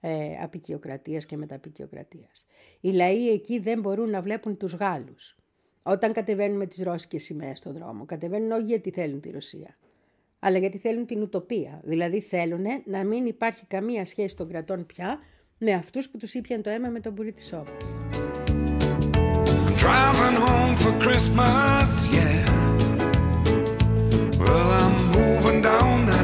[0.00, 2.46] ε, απεικιοκρατίας και μεταπικιοκρατίας.
[2.80, 5.36] Οι λαοί εκεί δεν μπορούν να βλέπουν τους Γάλλους.
[5.82, 9.76] Όταν κατεβαίνουν με τις ρώσικες σημαίες στον δρόμο, κατεβαίνουν όχι γιατί θέλουν τη Ρωσία,
[10.38, 11.80] αλλά γιατί θέλουν την ουτοπία.
[11.84, 15.18] Δηλαδή θέλουν να μην υπάρχει καμία σχέση των κρατών πια
[15.58, 17.82] με αυτούς που τους ήπιαν το αίμα με τον πουρί της όπλας.
[19.82, 22.51] Driving home for Christmas, yeah.
[24.44, 26.21] Well, I'm moving down that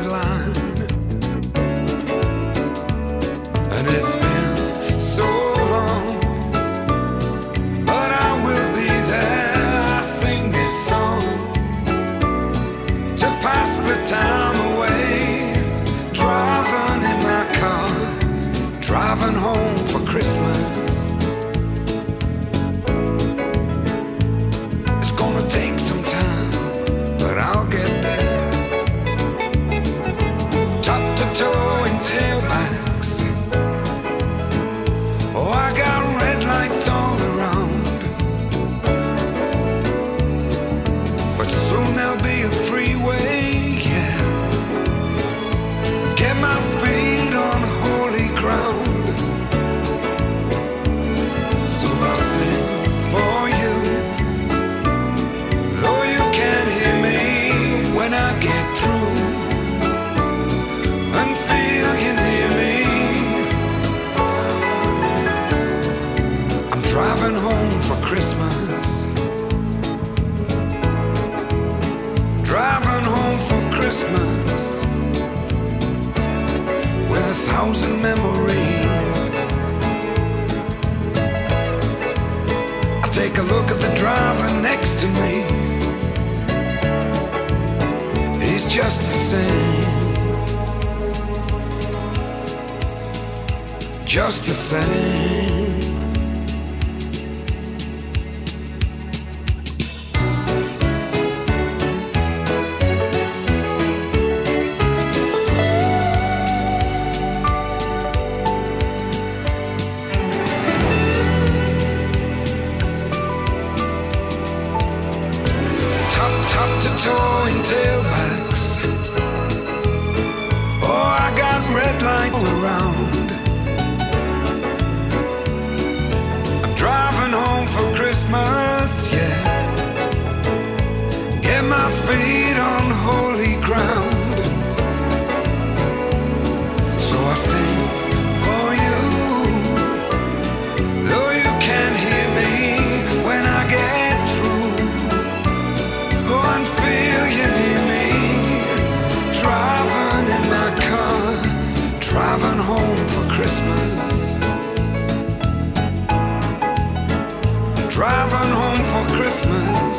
[159.29, 159.99] Christmas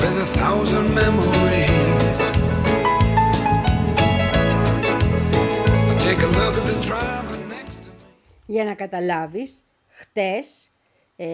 [0.00, 2.18] with a thousand memories.
[5.90, 8.02] I take a look at the driver next to me.
[8.46, 10.72] Για να καταλάβεις, χτες
[11.16, 11.26] ε,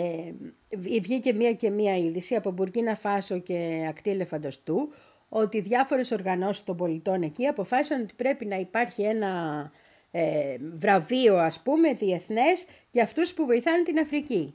[0.76, 4.92] βγ- βγήκε μία και μία είδηση από Μπουρκίνα Φάσο και ακτή Ελεφαντοστού
[5.28, 9.70] ότι διάφορες οργανώσεις των πολιτών εκεί αποφάσισαν ότι πρέπει να υπάρχει ένα
[10.10, 14.54] ε, βραβείο ας πούμε διεθνές για αυτούς που βοηθάνε την Αφρική.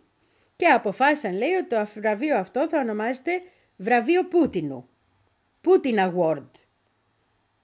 [0.58, 3.42] Και αποφάσισαν λέει ότι το βραβείο αυτό θα ονομάζεται
[3.76, 4.90] βραβείο Πούτινου.
[5.62, 6.50] Πούτιν Award.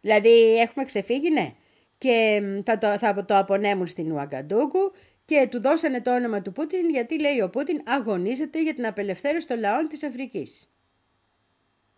[0.01, 1.53] Δηλαδή έχουμε ξεφύγει, ναι.
[1.97, 4.91] Και μ, θα το, θα το απονέμουν στην Ουαγκαντούκου
[5.25, 9.47] και του δώσανε το όνομα του Πούτιν γιατί λέει ο Πούτιν αγωνίζεται για την απελευθέρωση
[9.47, 10.69] των λαών της Αφρικής.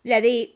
[0.02, 0.54] Δηλαδή,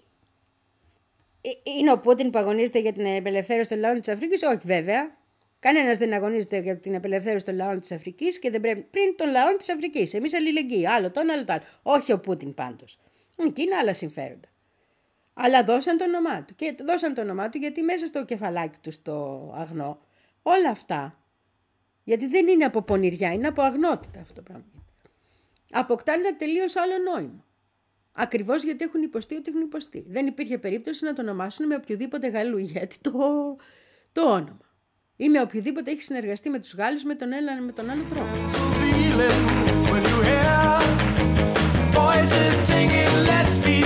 [1.41, 5.19] ε, είναι ο Πούτιν που αγωνίζεται για την απελευθέρωση των λαών της Αφρικής; Όχι βέβαια.
[5.61, 9.31] Κανένας δεν αγωνίζεται για την απελευθέρωση των λαών της Αφρικής και δεν πρέπει πριν των
[9.31, 10.15] λαών της Αφρικής.
[10.15, 10.87] Εμείς αλληλεγγύη.
[10.87, 11.63] Άλλο το ένα, άλλο το άλλο.
[11.83, 12.99] Όχι ο Πούτιν πάντως.
[13.37, 14.49] Εκεί είναι άλλα συμφέροντα.
[15.35, 16.55] Αλλά δώσαν το όνομά του.
[16.55, 20.01] Και δώσαν το όνομά του γιατί μέσα στο κεφαλάκι του στο αγνό
[20.43, 21.19] όλα αυτά.
[22.05, 24.65] Γιατί δεν είναι από πονηριά, είναι από αγνότητα αυτό το πράγμα.
[25.71, 27.45] Αποκτάνε ένα τελείως άλλο νόημα.
[28.13, 30.05] Ακριβώς γιατί έχουν υποστεί ότι έχουν υποστεί.
[30.09, 33.11] Δεν υπήρχε περίπτωση να το ονομάσουν με οποιοδήποτε Γαλλού ηγέτη το,
[34.13, 34.70] το όνομα.
[35.25, 38.27] Ή με οποιοδήποτε έχει συνεργαστεί με τους Γάλλους με τον ένα με τον άλλο τρόπο.
[38.81, 39.43] feeling
[39.91, 40.61] when you hear
[41.99, 43.80] voices singing, let's be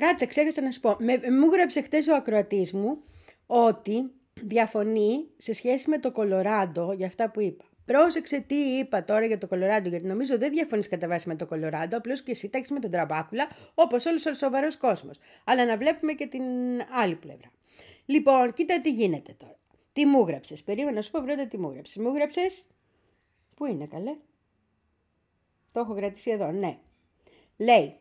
[0.00, 0.96] κάτσε, ξέχασα να σου πω.
[0.98, 3.02] Με, μου γράψε χτες ο ακροατής μου
[3.46, 7.64] ότι διαφωνεί σε σχέση με το Κολοράντο για αυτά που είπα.
[7.84, 11.46] Πρόσεξε τι είπα τώρα για το Κολοράντο, γιατί νομίζω δεν διαφωνείς κατά βάση με το
[11.46, 15.18] Κολοράντο, απλώς και εσύ τα έχεις με τον Τραμπάκουλα, όπως όλος ο σοβαρός κόσμος.
[15.44, 16.42] Αλλά να βλέπουμε και την
[16.92, 17.50] άλλη πλευρά.
[18.06, 19.58] Λοιπόν, κοίτα τι γίνεται τώρα.
[19.92, 21.96] Τι μου γράψες; Περίμενα να σου πω πρώτα τι μου γράψες.
[21.96, 22.40] Μου γράψε.
[23.54, 24.16] Πού είναι, καλέ;
[25.72, 26.78] Το έχω κρατήσει εδώ, ναι.
[27.56, 27.94] Λέει,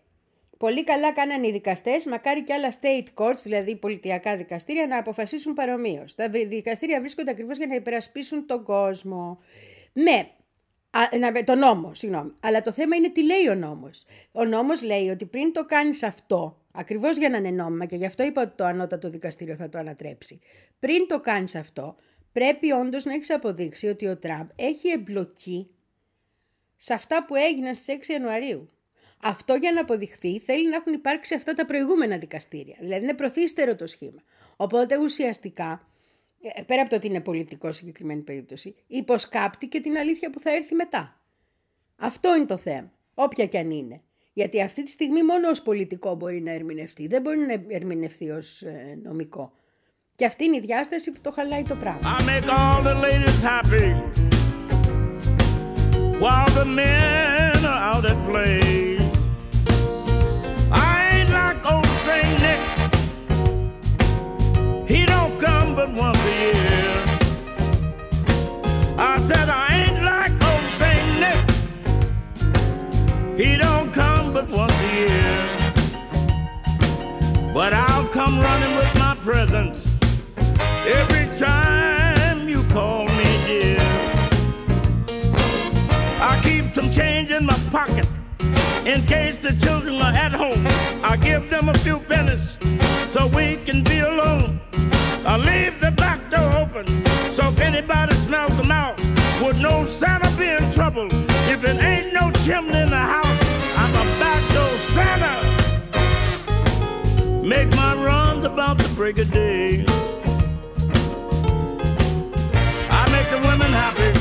[0.59, 5.53] Πολύ καλά κάνανε οι δικαστές, μακάρι και άλλα state courts, δηλαδή πολιτιακά δικαστήρια, να αποφασίσουν
[5.53, 6.15] παρομοίως.
[6.15, 9.39] Τα βρυ- δικαστήρια βρίσκονται ακριβώς για να υπερασπίσουν τον κόσμο.
[9.93, 10.31] Ναι,
[10.91, 12.33] Α, να, το νόμο, συγγνώμη.
[12.41, 14.05] Αλλά το θέμα είναι τι λέει ο νόμος.
[14.31, 18.05] Ο νόμος λέει ότι πριν το κάνεις αυτό, ακριβώς για να είναι νόμιμα και γι'
[18.05, 20.39] αυτό είπα ότι το ανώτατο δικαστήριο θα το ανατρέψει.
[20.79, 21.95] Πριν το κάνεις αυτό,
[22.31, 25.69] πρέπει όντως να έχεις αποδείξει ότι ο Τραμπ έχει εμπλοκή
[26.77, 28.69] σε αυτά που έγιναν στις 6 Ιανουαρίου.
[29.21, 32.75] Αυτό για να αποδειχθεί θέλει να έχουν υπάρξει αυτά τα προηγούμενα δικαστήρια.
[32.79, 34.21] Δηλαδή είναι προθύστερο το σχήμα.
[34.55, 35.87] Οπότε ουσιαστικά,
[36.41, 40.39] ε, πέρα από το ότι είναι πολιτικό σε συγκεκριμένη περίπτωση, υποσκάπτει και την αλήθεια που
[40.39, 41.21] θα έρθει μετά.
[41.95, 44.01] Αυτό είναι το θέμα, όποια κι αν είναι.
[44.33, 48.61] Γιατί αυτή τη στιγμή μόνο ως πολιτικό μπορεί να ερμηνευτεί, δεν μπορεί να ερμηνευτεί ως
[48.61, 49.53] ε, νομικό.
[50.15, 52.17] Και αυτή είναι η διάσταση που το χαλάει το πράγμα.
[52.17, 53.87] I make all the ladies happy
[56.19, 58.88] while the men are out at play.
[69.19, 71.41] I said I ain't like old Saint Nick.
[73.37, 75.37] He don't come but once a year.
[77.53, 79.85] But I'll come running with my presents
[80.87, 83.81] every time you call me dear.
[86.21, 88.07] I keep some change in my pocket
[88.85, 90.65] in case the children are at home.
[91.03, 92.57] I give them a few pennies
[93.09, 94.61] so we can be alone.
[95.25, 96.87] I leave the back door open
[97.33, 99.08] so if anybody smells a mouse
[99.41, 101.07] would know Santa be in trouble.
[101.49, 103.39] If it ain't no chimney in the house,
[103.77, 104.43] I'm a back
[104.93, 105.35] Santa.
[107.43, 109.85] Make my runs about the break of day.
[112.91, 114.11] I make the women happy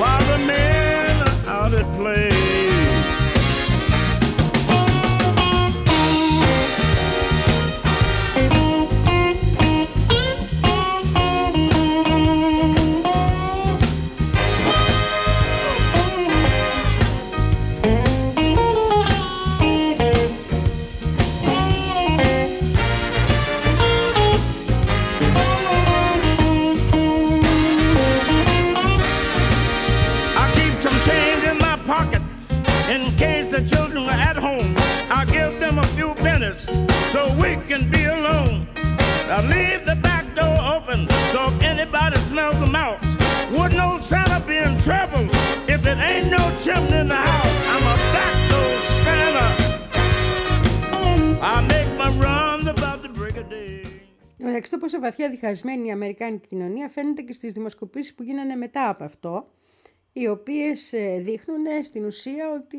[0.00, 2.27] while the men are out at play.
[54.58, 58.88] Εντάξει, το πόσο βαθιά διχασμένη η Αμερικάνικη κοινωνία φαίνεται και στις δημοσκοπήσεις που γίνανε μετά
[58.88, 59.50] από αυτό,
[60.12, 62.76] οι οποίες ε, δείχνουν ε, στην ουσία ότι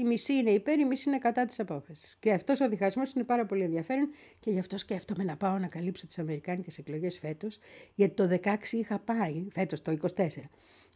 [0.00, 2.16] η μισή είναι υπέρ, η μισή είναι κατά της απόφασης.
[2.20, 4.10] Και αυτός ο διχασμός είναι πάρα πολύ ενδιαφέρον
[4.40, 7.58] και γι' αυτό σκέφτομαι να πάω να καλύψω τις Αμερικάνικες εκλογές φέτος,
[7.94, 10.26] γιατί το 16 είχα πάει, φέτος το 24,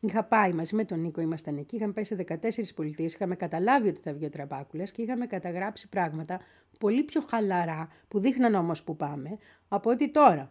[0.08, 3.88] είχα πάει μαζί με τον Νίκο, ήμασταν εκεί, είχαμε πάει σε 14 πολιτείες, είχαμε καταλάβει
[3.88, 6.40] ότι θα βγει ο Τραμπάκουλας και είχαμε καταγράψει πράγματα
[6.78, 9.38] πολύ πιο χαλαρά, που δείχναν όμως που πάμε,
[9.68, 10.50] από ότι τώρα.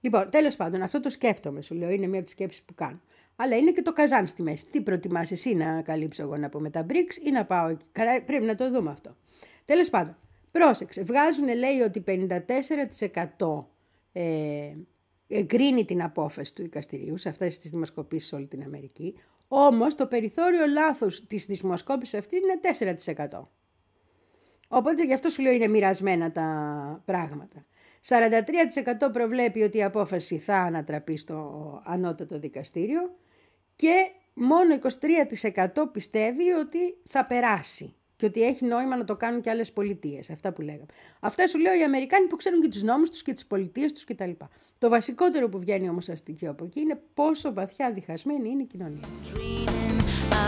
[0.00, 3.00] Λοιπόν, τέλος πάντων, αυτό το σκέφτομαι, σου λέω, είναι μία από τις σκέψεις που κάνω.
[3.36, 4.66] Αλλά είναι και το καζάν στη μέση.
[4.66, 7.84] Τι προτιμάς εσύ να καλύψω εγώ να πω με τα BRICS ή να πάω εκεί;
[7.92, 9.16] Καλά, πρέπει να το δούμε αυτό.
[9.64, 10.16] Τέλος πάντων,
[10.50, 11.02] πρόσεξε.
[11.02, 13.64] Βγάζουν, λέει, ότι 54%
[14.12, 14.72] ε,
[15.30, 19.14] εγκρίνει την απόφαση του δικαστηρίου σε αυτές τις δημοσκοπήσεις σε όλη την Αμερική.
[19.48, 22.60] Όμως το περιθώριο λάθος της δημοσκόπησης αυτή είναι
[23.28, 23.42] 4%.
[24.68, 27.64] Οπότε γι' αυτό σου λέω είναι μοιρασμένα τα πράγματα.
[28.08, 33.00] 43% προβλέπει ότι η απόφαση θα ανατραπεί στο ανώτατο δικαστήριο
[33.76, 34.78] και μόνο
[35.66, 40.30] 23% πιστεύει ότι θα περάσει και ότι έχει νόημα να το κάνουν και άλλες πολιτείες,
[40.30, 40.86] αυτά που λέγαμε.
[41.20, 44.04] Αυτά σου λέω οι Αμερικάνοι που ξέρουν και τους νόμους τους και τις πολιτείες τους
[44.04, 44.30] κτλ.
[44.78, 48.66] Το βασικότερο που βγαίνει όμως σαν στοιχείο από εκεί είναι πόσο βαθιά διχασμένη είναι η
[48.66, 49.08] κοινωνία.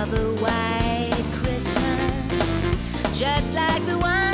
[0.01, 2.49] of a white Christmas,
[3.23, 4.32] just like the ones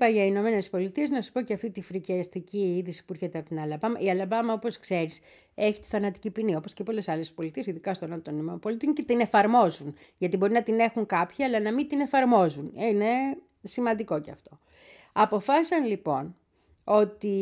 [0.00, 3.38] Είπα για οι Ηνωμένες Πολιτείες να σου πω και αυτή τη φρικιαστική είδηση που έρχεται
[3.38, 3.98] από την Αλαμπάμα.
[3.98, 5.20] Η Αλαμπάμα, όπως ξέρεις,
[5.54, 9.02] έχει τη θανατική ποινή, όπως και πολλές άλλες πολιτείες, ειδικά στον Νότο των ΗΠΑ, και
[9.02, 9.96] την εφαρμόζουν.
[10.18, 12.72] Γιατί μπορεί να την έχουν κάποιοι, αλλά να μην την εφαρμόζουν.
[12.76, 13.06] Ε, Είναι
[13.62, 14.58] σημαντικό κι αυτό.
[15.12, 16.36] Αποφάσισαν λοιπόν
[16.84, 17.36] ότι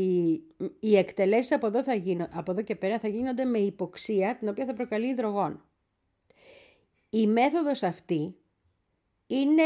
[0.81, 4.49] οι εκτελέσεις από εδώ, θα γίνω, από εδώ και πέρα θα γίνονται με υποξία την
[4.49, 5.61] οποία θα προκαλεί υδρογόνο.
[7.11, 8.35] Η μέθοδος αυτή
[9.27, 9.63] είναι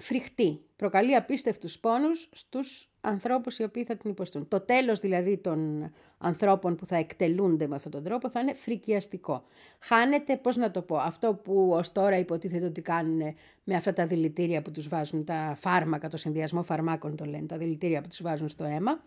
[0.00, 0.60] φρικτή.
[0.76, 4.48] Προκαλεί απίστευτους πόνους στους ανθρώπους οι οποίοι θα την υποστούν.
[4.48, 9.44] Το τέλος δηλαδή των ανθρώπων που θα εκτελούνται με αυτόν τον τρόπο θα είναι φρικιαστικό.
[9.80, 13.34] Χάνεται, πώς να το πω, αυτό που ως τώρα υποτίθεται ότι κάνουν
[13.64, 17.56] με αυτά τα δηλητήρια που τους βάζουν, τα φάρμακα, το συνδυασμό φαρμάκων το λένε, τα
[17.56, 19.02] δηλητήρια που τους βάζουν στο αίμα,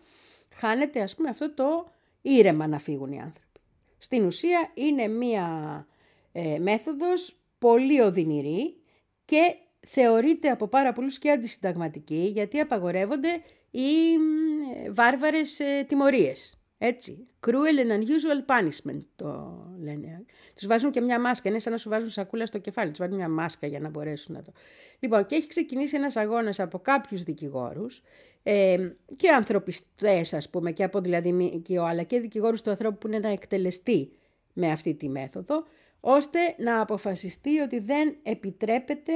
[0.52, 1.92] χάνεται ας πούμε αυτό το
[2.22, 3.60] ήρεμα να φύγουν οι άνθρωποι.
[3.98, 5.46] Στην ουσία είναι μία
[6.32, 8.76] ε, μέθοδος πολύ οδυνηρή
[9.24, 9.56] και
[9.86, 16.58] θεωρείται από πάρα πολλούς και αντισυνταγματική γιατί απαγορεύονται οι μ, βάρβαρες ε, τιμωρίες.
[16.78, 17.26] Έτσι.
[17.46, 20.24] Cruel and unusual punishment το λένε.
[20.54, 21.48] Τους βάζουν και μια μάσκα.
[21.48, 22.88] Είναι σαν να σου βάζουν σακούλα στο κεφάλι.
[22.90, 24.52] Τους βάζουν μια μάσκα για να μπορέσουν να το...
[24.98, 28.02] Λοιπόν, και έχει ξεκινήσει ένας αγώνας από κάποιους δικηγόρους
[28.42, 33.06] ε, και ανθρωπιστές ας πούμε και από δηλαδή ΜΚΟ, αλλά και δικηγόρους του ανθρώπου που
[33.06, 34.12] είναι να εκτελεστεί
[34.52, 35.64] με αυτή τη μέθοδο
[36.00, 39.12] ώστε να αποφασιστεί ότι δεν επιτρέπεται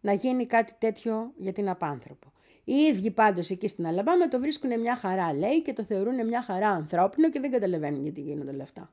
[0.00, 2.32] να γίνει κάτι τέτοιο για την απάνθρωπο.
[2.64, 6.42] Οι ίδιοι πάντως εκεί στην Αλαμπάμα το βρίσκουν μια χαρά λέει και το θεωρούν μια
[6.42, 8.92] χαρά ανθρώπινο και δεν καταλαβαίνουν γιατί γίνονται όλα αυτά.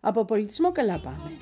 [0.00, 1.38] Από πολιτισμό καλά πάμε.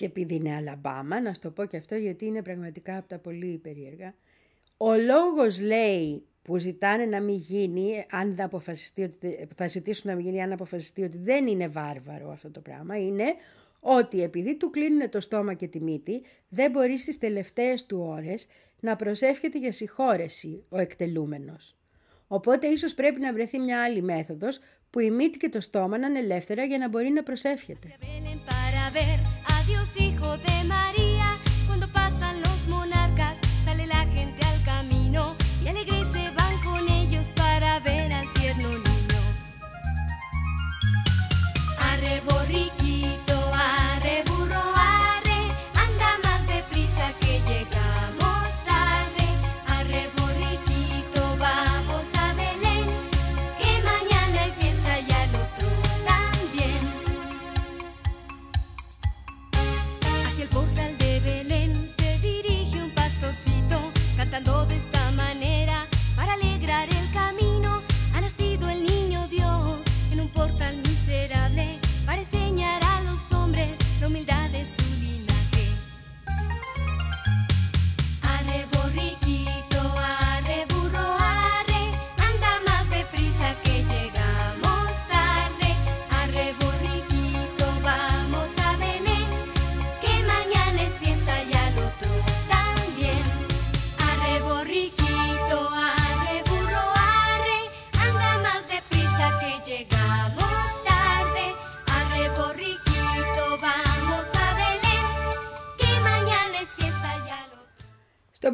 [0.00, 3.18] Και επειδή είναι Αλαμπάμα, να σου το πω και αυτό γιατί είναι πραγματικά από τα
[3.18, 4.14] πολύ περίεργα.
[4.76, 10.16] Ο λόγος λέει που ζητάνε να μην γίνει, αν δεν αποφασιστεί ότι, θα ζητήσουν να
[10.16, 13.24] μην γίνει αν αποφασιστεί ότι δεν είναι βάρβαρο αυτό το πράγμα, είναι
[13.80, 18.46] ότι επειδή του κλείνουν το στόμα και τη μύτη, δεν μπορεί στις τελευταίες του ώρες
[18.80, 21.76] να προσεύχεται για συγχώρεση ο εκτελούμενος.
[22.26, 26.06] Οπότε ίσως πρέπει να βρεθεί μια άλλη μέθοδος που η μύτη και το στόμα να
[26.06, 27.88] είναι ελεύθερα για να μπορεί να προσεύχεται.
[29.70, 30.99] Dios, Hijo de María.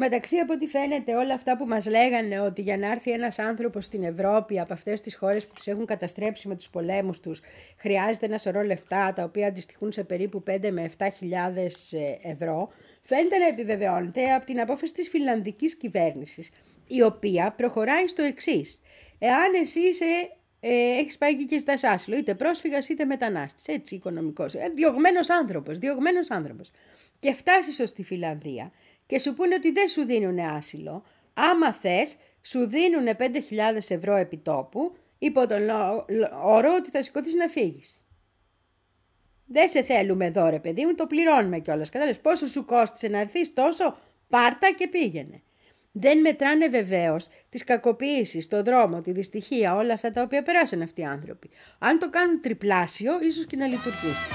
[0.09, 3.85] Μεταξύ, από ό,τι φαίνεται, όλα αυτά που μας λέγανε ότι για να έρθει ένας άνθρωπος
[3.85, 7.41] στην Ευρώπη από αυτές τις χώρες που τους έχουν καταστρέψει με τους πολέμους τους,
[7.77, 12.71] χρειάζεται ένα σωρό λεφτά, τα οποία αντιστοιχούν σε περίπου 5 με 7 χιλιάδες ε, ευρώ,
[13.01, 16.49] φαίνεται να επιβεβαιώνεται από την απόφαση της φιλανδικής κυβέρνησης,
[16.87, 18.81] η οποία προχωράει στο εξής.
[19.19, 20.05] Εάν εσύ είσαι
[20.59, 24.53] ε, έχεις πάει εκεί και ζητάς άσυλο, είτε πρόσφυγας είτε μετανάστης, έτσι οικονομικός.
[24.53, 26.71] Ε, διωγμένος άνθρωπος, διωγμένος άνθρωπος.
[27.19, 28.71] Και φτάσεις ως τη Φιλανδία
[29.07, 31.03] και σου πούνε ότι δεν σου δίνουν άσυλο.
[31.33, 37.33] Άμα θες, σου δίνουν 5.000 ευρώ επιτόπου, υπό τον λο- λο- όρο ότι θα σηκωθείς
[37.33, 38.05] να φύγεις.
[39.45, 41.89] Δεν σε θέλουμε εδώ, ρε παιδί μου, το πληρώνουμε κιόλας.
[41.89, 43.97] Κατάλαβες πόσο σου κόστησε να έρθεις τόσο,
[44.29, 45.41] πάρτα και πήγαινε.
[45.91, 51.01] Δεν μετράνε βεβαίως τις κακοποίησεις, το δρόμο, τη δυστυχία, όλα αυτά τα οποία περάσαν αυτοί
[51.01, 51.49] οι άνθρωποι.
[51.79, 54.33] Αν το κάνουν τριπλάσιο, ίσως και να λειτουργήσει.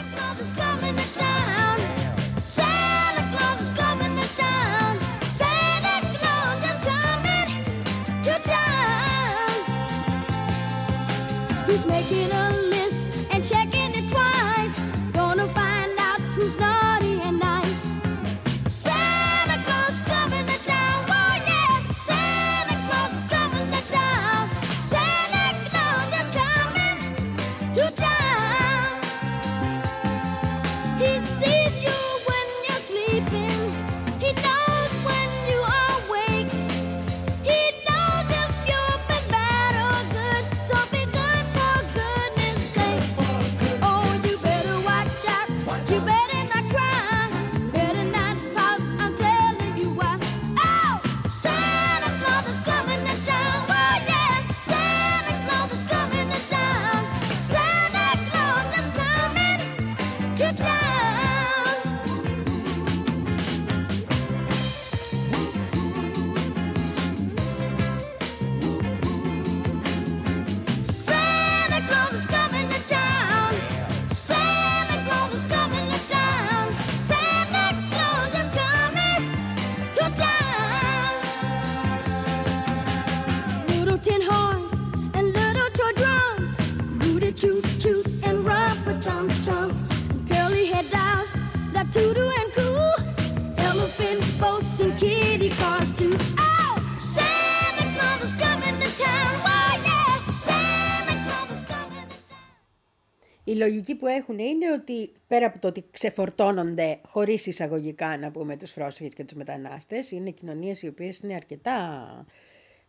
[103.53, 108.57] Η λογική που έχουν είναι ότι πέρα από το ότι ξεφορτώνονται χωρίς εισαγωγικά να πούμε
[108.57, 112.27] τους πρόσφυγες και τους μετανάστες, είναι κοινωνίες οι οποίες είναι αρκετά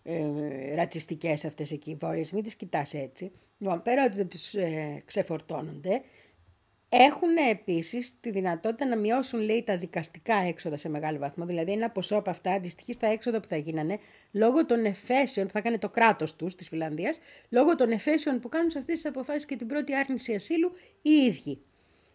[0.04, 3.32] ε, ρατσιστικές αυτές εκεί οι βόρειες, μην τις κοιτάς έτσι.
[3.58, 6.02] Λοιπόν, πέρα ότι τους ε, ξεφορτώνονται,
[6.96, 11.46] έχουν επίσης τη δυνατότητα να μειώσουν, λέει, τα δικαστικά έξοδα σε μεγάλο βαθμό.
[11.46, 14.00] Δηλαδή, ένα ποσό από αυτά αντιστοιχεί στα έξοδα που θα γίνανε
[14.32, 17.20] λόγω των εφέσεων που θα κάνει το κράτος τους της Φιλανδίας,
[17.50, 20.72] λόγω των εφέσεων που κάνουν σε αυτές τις αποφάσεις και την πρώτη άρνηση ασύλου
[21.02, 21.62] οι ίδιοι.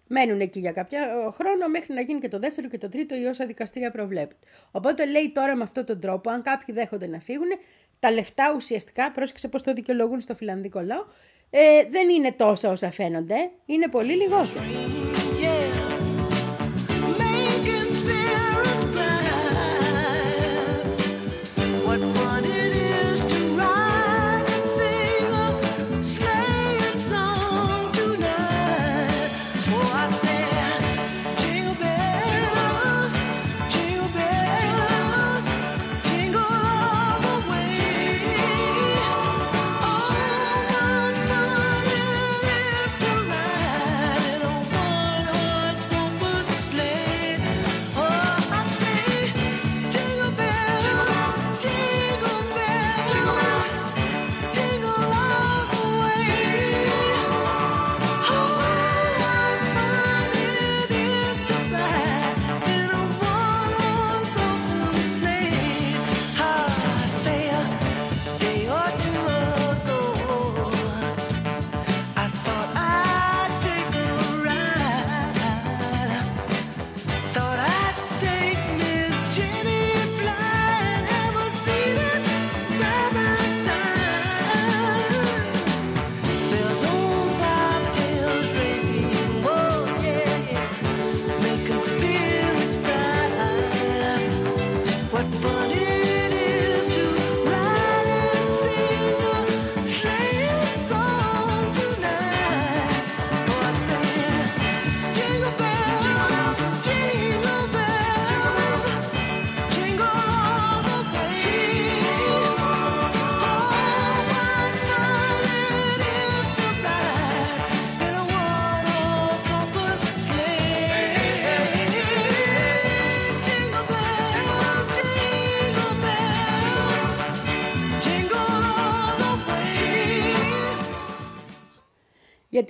[0.07, 0.99] Μένουν εκεί για κάποιο
[1.31, 4.39] χρόνο μέχρι να γίνει και το δεύτερο και το τρίτο ή όσα δικαστήρια προβλέπουν.
[4.71, 7.49] Οπότε λέει τώρα με αυτόν τον τρόπο, αν κάποιοι δέχονται να φύγουν,
[7.99, 11.05] τα λεφτά ουσιαστικά, πρόσεξε πώς το δικαιολογούν στο φιλανδικό λαό,
[11.51, 15.08] ε, δεν είναι τόσα όσα φαίνονται, είναι πολύ λιγότερο.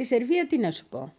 [0.08, 1.12] Σερβία τι να σου πω.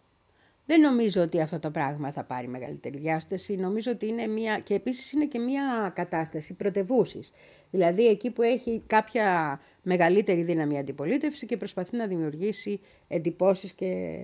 [0.66, 3.56] Δεν νομίζω ότι αυτό το πράγμα θα πάρει μεγαλύτερη διάσταση.
[3.56, 4.58] Νομίζω ότι είναι μια...
[4.58, 7.30] και επίσης είναι και μια κατάσταση πρωτευούσης.
[7.70, 14.20] Δηλαδή εκεί που έχει κάποια μεγαλύτερη δύναμη αντιπολίτευση και προσπαθεί να δημιουργήσει εντυπώσεις και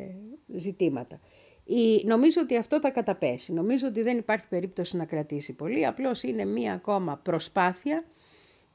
[0.54, 1.20] ζητήματα.
[1.64, 2.04] Η...
[2.04, 3.52] Νομίζω ότι αυτό θα καταπέσει.
[3.52, 5.86] Νομίζω ότι δεν υπάρχει περίπτωση να κρατήσει πολύ.
[5.86, 8.04] Απλώς είναι μία ακόμα προσπάθεια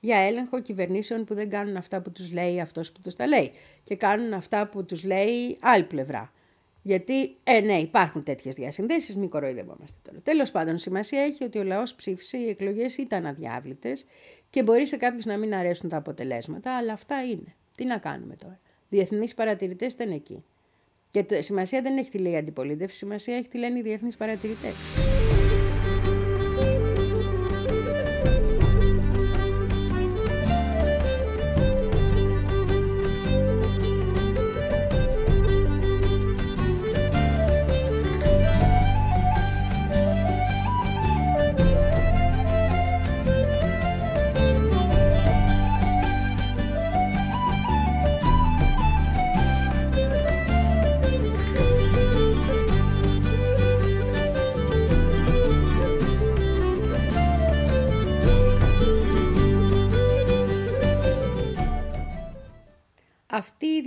[0.04, 3.52] για έλεγχο κυβερνήσεων που δεν κάνουν αυτά που τους λέει αυτός που τους τα λέει
[3.84, 6.34] και κάνουν αυτά που τους λέει άλλη πλευρά.
[6.84, 10.20] Γιατί, ε, ναι, υπάρχουν τέτοιες διασυνδέσεις, μην κοροϊδευόμαστε τώρα.
[10.24, 14.06] Τέλος πάντων, σημασία έχει ότι ο λαός ψήφισε, οι εκλογές ήταν αδιάβλητες
[14.50, 17.56] και μπορεί σε κάποιους να μην αρέσουν τα αποτελέσματα, αλλά αυτά είναι.
[17.76, 18.60] Τι να κάνουμε τώρα.
[18.90, 20.44] Διεθνείς παρατηρητές ήταν εκεί.
[21.10, 24.18] Και το- σημασία δεν έχει τι λέει η αντιπολίτευση, σημασία έχει τι λένε οι διεθνείς
[24.18, 24.74] παρατηρητές.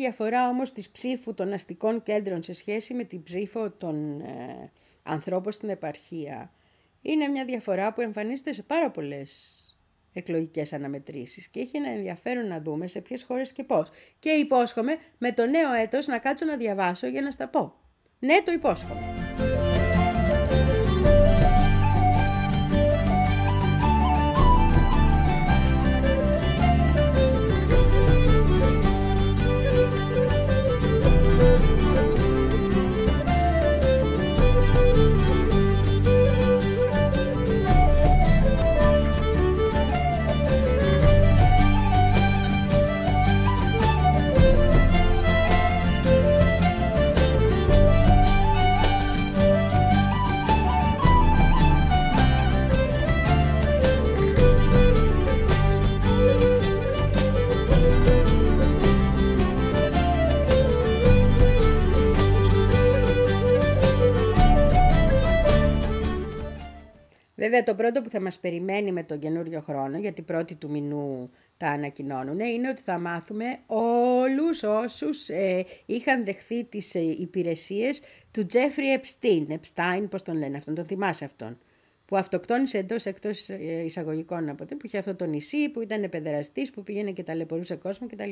[0.05, 4.71] Διαφορά όμως της ψήφου των αστικών κέντρων σε σχέση με την ψήφο των ε,
[5.03, 6.51] ανθρώπων στην επαρχία
[7.03, 9.59] είναι μια διαφορά που εμφανίζεται σε πάρα πολλές
[10.13, 13.91] εκλογικές αναμετρήσεις και έχει ένα ενδιαφέρον να δούμε σε ποιες χώρες και πώς.
[14.19, 17.75] Και υπόσχομαι με το νέο έτος να κάτσω να διαβάσω για να στα πω.
[18.19, 19.01] Ναι, το υπόσχομαι.
[67.45, 71.31] Βέβαια το πρώτο που θα μας περιμένει με τον καινούριο χρόνο, γιατί πρώτη του μηνού
[71.57, 78.47] τα ανακοινώνουν, είναι ότι θα μάθουμε όλους όσους ε, είχαν δεχθεί τις ε, υπηρεσίες του
[78.47, 79.51] Τζέφρι Επστίν.
[79.51, 81.59] Επστάιν, πώς τον λένε αυτόν, τον θυμάσαι αυτόν.
[82.07, 83.49] Που αυτοκτόνησε εντός εκτός
[83.85, 87.77] εισαγωγικών από τότε, που είχε αυτό το νησί, που ήταν παιδεραστή, που πήγαινε και ταλαιπωρούσε
[87.77, 88.31] κόσμο κτλ.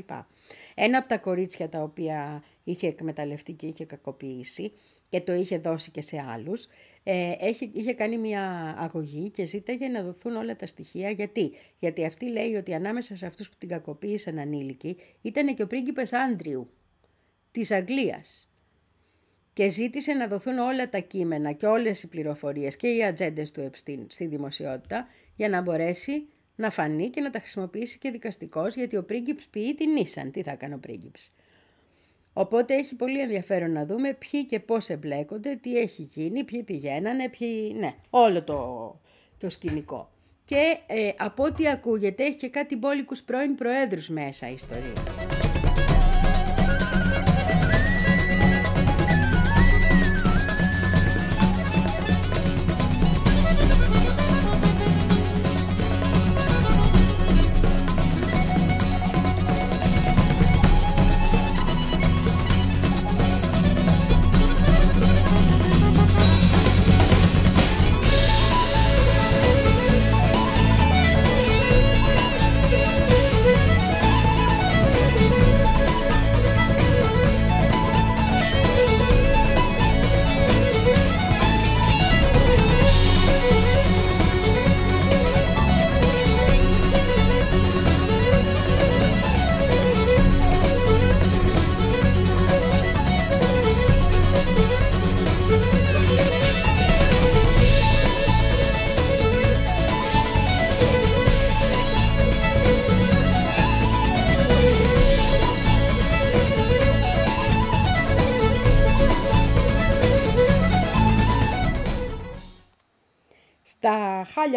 [0.74, 4.72] Ένα από τα κορίτσια τα οποία είχε εκμεταλλευτεί και είχε κακοποιήσει
[5.08, 6.66] και το είχε δώσει και σε άλλους,
[7.02, 11.10] ε, έχει, είχε κάνει μια αγωγή και ζήταγε να δοθούν όλα τα στοιχεία.
[11.10, 15.66] Γιατί; Γιατί αυτή λέει ότι ανάμεσα σε αυτούς που την κακοποίησαν ανήλικη ήταν και ο
[15.66, 16.70] πρίγκιπας Άντριου
[17.50, 18.48] της Αγγλίας
[19.52, 23.60] και ζήτησε να δοθούν όλα τα κείμενα και όλες οι πληροφορίες και οι ατζέντες του
[23.60, 25.06] Επστίν στη δημοσιότητα
[25.36, 29.74] για να μπορέσει να φανεί και να τα χρησιμοποιήσει και δικαστικός γιατί ο πρίγκιπς ποιεί
[29.74, 30.30] την ίσαν.
[30.30, 31.32] Τι θα έκανε ο πρίγκιπς;
[32.32, 37.28] Οπότε έχει πολύ ενδιαφέρον να δούμε ποιοι και πώς εμπλέκονται, τι έχει γίνει, ποιοι πηγαίνανε,
[37.28, 37.76] ποιοι...
[37.78, 39.00] Ναι, όλο το,
[39.38, 40.10] το σκηνικό.
[40.44, 45.41] Και ε, από ό,τι ακούγεται έχει και κάτι μπόλικους πρώην προέδρους μέσα η ιστορία.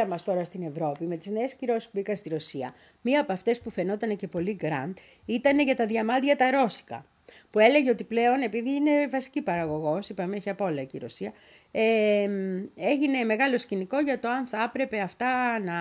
[0.05, 3.21] Στα χάλια μας τώρα στην Ευρώπη, με τις νέες κυρώσεις που μπήκαν στη Ρωσία, μία
[3.21, 7.05] από αυτές που φαινόταν και πολύ γκραντ ήταν για τα διαμάντια τα ρώσικα.
[7.51, 11.33] Που έλεγε ότι πλέον, επειδή είναι βασική παραγωγός, είπαμε έχει από όλα εκεί η Ρωσία,
[11.78, 12.30] ε,
[12.76, 15.73] έγινε μεγάλο σκηνικό για το αν θα έπρεπε αυτά να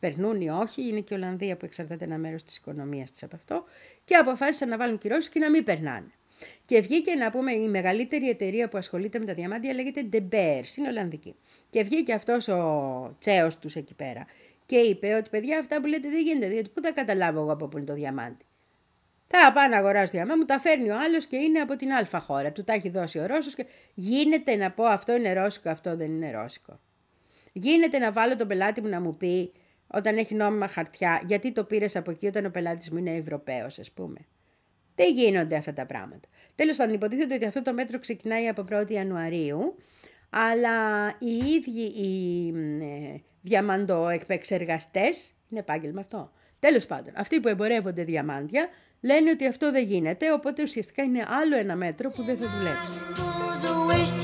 [0.00, 0.88] περνούν ή όχι.
[0.88, 3.64] Είναι και η Ολλανδία που εξαρτάται ένα μέρος της οικονομίας της από αυτό.
[4.04, 6.12] Και αποφάσισαν να βάλουν κυρώσεις και να μην περνάνε.
[6.64, 10.76] Και βγήκε να πούμε η μεγαλύτερη εταιρεία που ασχολείται με τα διαμάντια λέγεται De Beers,
[10.76, 11.34] είναι Ολλανδική.
[11.70, 14.26] Και βγήκε αυτός ο τσέος τους εκεί πέρα
[14.66, 17.68] και είπε ότι παιδιά αυτά που λέτε δεν γίνεται, διότι πού θα καταλάβω εγώ από
[17.68, 18.44] πού είναι το διαμάντι.
[19.34, 22.20] Θα πάω να αγοράσω διαμάντι, μου τα φέρνει ο άλλος και είναι από την αλφα
[22.20, 25.96] χώρα, του τα έχει δώσει ο Ρώσος και γίνεται να πω αυτό είναι ρώσικο, αυτό
[25.96, 26.80] δεν είναι ρώσικο.
[27.52, 29.52] Γίνεται να βάλω τον πελάτη μου να μου πει
[29.86, 33.78] όταν έχει νόμιμα χαρτιά, γιατί το πήρες από εκεί όταν ο πελάτης μου είναι Ευρωπαίος,
[33.78, 34.18] ας πούμε.
[34.94, 36.28] Δεν γίνονται αυτά τα πράγματα.
[36.54, 39.76] Τέλος πάντων, υποτίθεται ότι αυτό το μέτρο ξεκινάει από 1η Ιανουαρίου,
[40.30, 42.48] αλλά οι ίδιοι οι
[42.80, 48.68] ε, διαμαντοεκπεξεργαστές, είναι επάγγελμα αυτό, τέλος πάντων, αυτοί που εμπορεύονται διαμάντια,
[49.02, 54.21] λένε ότι αυτό δεν γίνεται, οπότε ουσιαστικά είναι άλλο ένα μέτρο που δεν θα δουλέψει.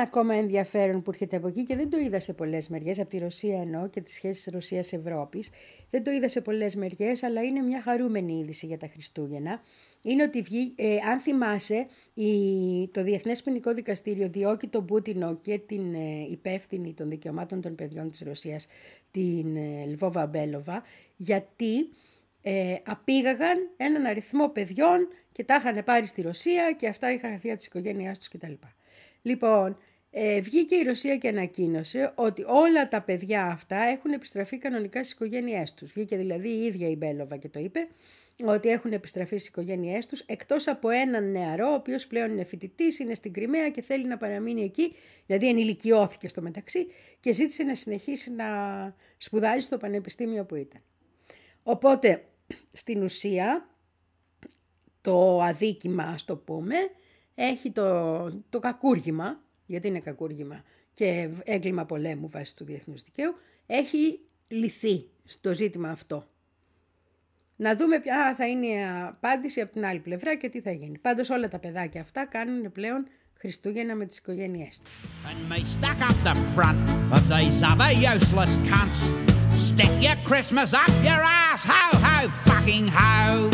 [0.00, 3.18] Ακόμα ενδιαφέρον που έρχεται από εκεί και δεν το είδα σε πολλές μεριές, από τη
[3.18, 5.50] Ρωσία εννοώ και τις σχέσεις Ρωσίας-Ευρώπης,
[5.90, 9.60] δεν το είδα σε πολλές μεριές, αλλά είναι μια χαρούμενη είδηση για τα Χριστούγεννα.
[10.02, 12.32] Είναι ότι, βγή, ε, αν θυμάσαι, η,
[12.92, 18.10] το Διεθνές Ποινικό Δικαστήριο διώκει τον Πούτινο και την ε, υπεύθυνη των δικαιωμάτων των παιδιών
[18.10, 18.66] της Ρωσίας,
[19.10, 20.82] την ε, Λβόβα Μπέλοβα,
[21.16, 21.88] γιατί
[22.42, 27.56] ε, απήγαγαν έναν αριθμό παιδιών και τα είχαν πάρει στη Ρωσία και αυτά είχαν θεία
[27.56, 28.52] της οικογένειάς τους κτλ.
[29.22, 29.76] Λοιπόν,
[30.10, 35.12] ε, βγήκε η Ρωσία και ανακοίνωσε ότι όλα τα παιδιά αυτά έχουν επιστραφεί κανονικά στις
[35.12, 35.92] οικογένειές τους.
[35.92, 37.88] Βγήκε δηλαδή η ίδια η Μπέλοβα και το είπε
[38.44, 42.98] ότι έχουν επιστραφεί στις οικογένειές τους, εκτός από έναν νεαρό, ο οποίος πλέον είναι φοιτητής,
[42.98, 44.94] είναι στην Κρυμαία και θέλει να παραμείνει εκεί,
[45.26, 46.86] δηλαδή ενηλικιώθηκε στο μεταξύ
[47.20, 48.46] και ζήτησε να συνεχίσει να
[49.16, 50.80] σπουδάζει στο πανεπιστήμιο που ήταν.
[51.62, 52.24] Οπότε,
[52.72, 53.68] στην ουσία,
[55.00, 56.76] το αδίκημα, ας το πούμε,
[57.34, 60.62] έχει το, το κακούργημα, γιατί είναι κακούργημα
[60.94, 63.34] και έγκλημα πολέμου βάσει του διεθνούς δικαίου,
[63.66, 66.28] έχει λυθεί στο ζήτημα αυτό.
[67.56, 70.98] Να δούμε ποια θα είναι η απάντηση από την άλλη πλευρά και τι θα γίνει.
[70.98, 73.06] Πάντως όλα τα παιδάκια αυτά κάνουν πλέον
[73.40, 75.04] Χριστούγεννα με τις οικογένειές τους.
[75.30, 76.78] and me stuck up the front
[77.16, 79.00] of these other useless cunts.
[79.68, 82.16] Stick your Christmas up your ass, ho ho
[82.48, 83.50] fucking ho.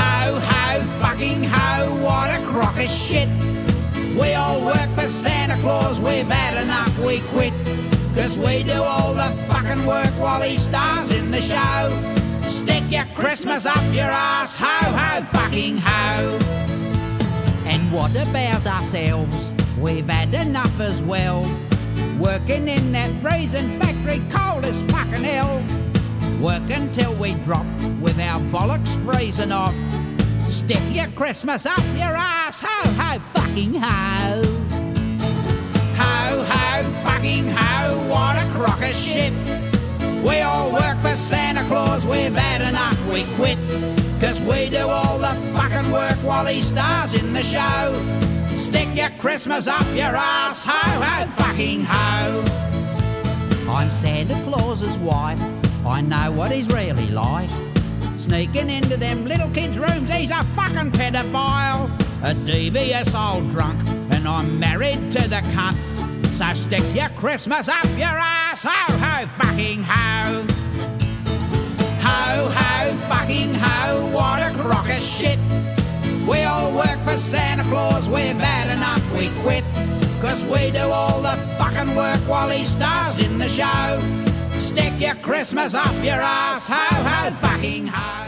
[0.00, 0.14] Ho
[0.50, 0.64] ho
[1.02, 1.68] fucking ho,
[2.06, 3.28] what a crock of shit.
[4.20, 7.52] We all work for Santa Claus, we've had enough, we quit.
[8.14, 12.48] Cause we do all the fucking work while he stars in the show.
[12.48, 16.38] Stick your Christmas up your ass, ho ho fucking ho.
[17.66, 19.52] And what about ourselves?
[19.80, 21.42] We've had enough as well.
[22.20, 25.58] Working in that freezing factory cold as fucking hell.
[26.40, 27.66] Work until we drop
[28.00, 29.74] with our bollocks freezing off.
[30.54, 34.42] Stick your Christmas up your ass, ho ho fucking ho.
[35.96, 39.32] Ho ho fucking ho, what a crock of shit.
[40.22, 43.58] We all work for Santa Claus, we've had enough, we quit.
[44.20, 48.00] Cause we do all the fucking work while he stars in the show.
[48.54, 52.44] Stick your Christmas up your ass, ho ho fucking ho.
[53.68, 55.42] I'm Santa Claus's wife,
[55.84, 57.50] I know what he's really like.
[58.24, 61.90] Sneaking into them little kids' rooms, he's a fucking pedophile.
[62.22, 65.76] A devious old drunk, and I'm married to the cunt.
[66.34, 70.42] So stick your Christmas up your ass, ho ho fucking ho.
[72.00, 75.38] Ho ho fucking ho, what a crock of shit.
[76.26, 79.64] We all work for Santa Claus, we've had enough, we quit.
[80.22, 84.00] Cause we do all the fucking work while he stars in the show.
[84.58, 88.24] Stick your Christmas up your ass, ho ho fucking ho.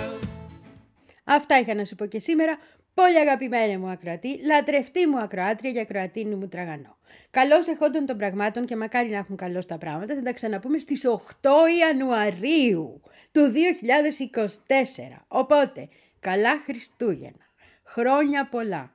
[1.24, 2.58] Αυτά είχα να σου πω και σήμερα.
[2.94, 6.96] Πολύ αγαπημένη μου ακροατή, λατρευτή μου ακροάτρια και ακροατίνη μου τραγανό.
[7.30, 10.14] Καλώς εχόντων των πραγμάτων και μακάρι να έχουν καλώς τα πράγματα.
[10.14, 11.48] Θα τα ξαναπούμε στις 8
[11.78, 13.00] Ιανουαρίου
[13.32, 15.24] του 2024.
[15.28, 15.88] Οπότε,
[16.20, 17.46] καλά Χριστούγεννα,
[17.84, 18.94] χρόνια πολλά,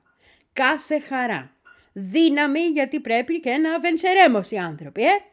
[0.52, 1.50] κάθε χαρά,
[1.92, 5.31] δύναμη γιατί πρέπει και να βενσερέμως οι άνθρωποι, ε!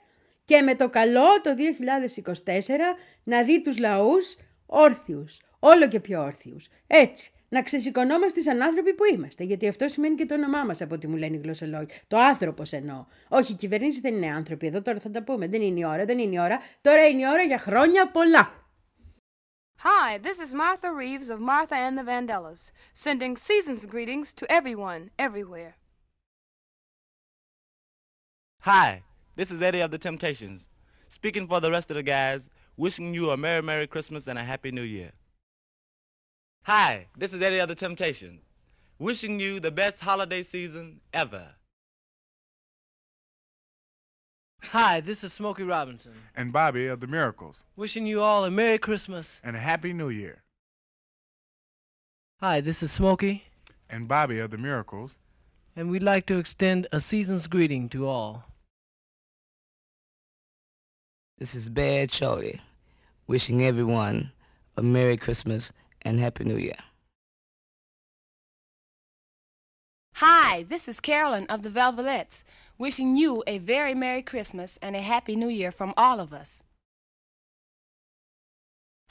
[0.50, 1.56] Και με το καλό το
[2.46, 2.54] 2024
[3.24, 6.68] να δει τους λαούς όρθιους, όλο και πιο όρθιους.
[6.88, 9.44] Έτσι, να ξεσηκωνόμαστε σαν άνθρωποι που είμαστε.
[9.44, 11.88] Γιατί αυτό σημαίνει και το όνομά μας, από ό,τι μου λένε οι γλωσσολόγοι.
[12.08, 13.06] Το άνθρωπο εννοώ.
[13.28, 14.68] Όχι, οι κυβερνήσεις δεν είναι άνθρωποι.
[14.68, 15.48] Εδώ τώρα θα τα πούμε.
[15.48, 16.60] Δεν είναι η ώρα, δεν είναι η ώρα.
[16.82, 18.54] Τώρα είναι η ώρα για χρόνια πολλά.
[19.84, 22.62] Hi, this is Martha Reeves of Martha and the Vandellas,
[23.06, 25.74] sending season's greetings to everyone, everywhere.
[28.66, 29.09] Hi,
[29.40, 30.68] this is Eddie of the Temptations,
[31.08, 34.44] speaking for the rest of the guys, wishing you a Merry, Merry Christmas and a
[34.44, 35.14] Happy New Year.
[36.64, 38.42] Hi, this is Eddie of the Temptations,
[39.00, 41.52] wishing you the best holiday season ever.
[44.62, 48.78] Hi, this is Smokey Robinson, and Bobby of the Miracles, wishing you all a Merry
[48.78, 49.38] Christmas.
[49.42, 50.44] and a Happy New Year.
[52.42, 53.46] Hi, this is Smokey,
[53.90, 55.16] And Bobby of the Miracles,
[55.78, 58.49] and we'd like to extend a season's greeting to all.
[61.40, 62.60] This is Bad Chody,
[63.26, 64.34] wishing everyone
[64.76, 65.72] a Merry Christmas
[66.02, 66.76] and Happy New Year.
[70.16, 72.44] Hi, this is Carolyn of the Velvelettes,
[72.78, 76.62] wishing you a very Merry Christmas and a Happy New Year from all of us.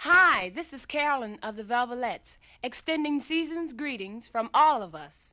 [0.00, 5.32] Hi, this is Carolyn of the Velvelettes, extending season's greetings from all of us.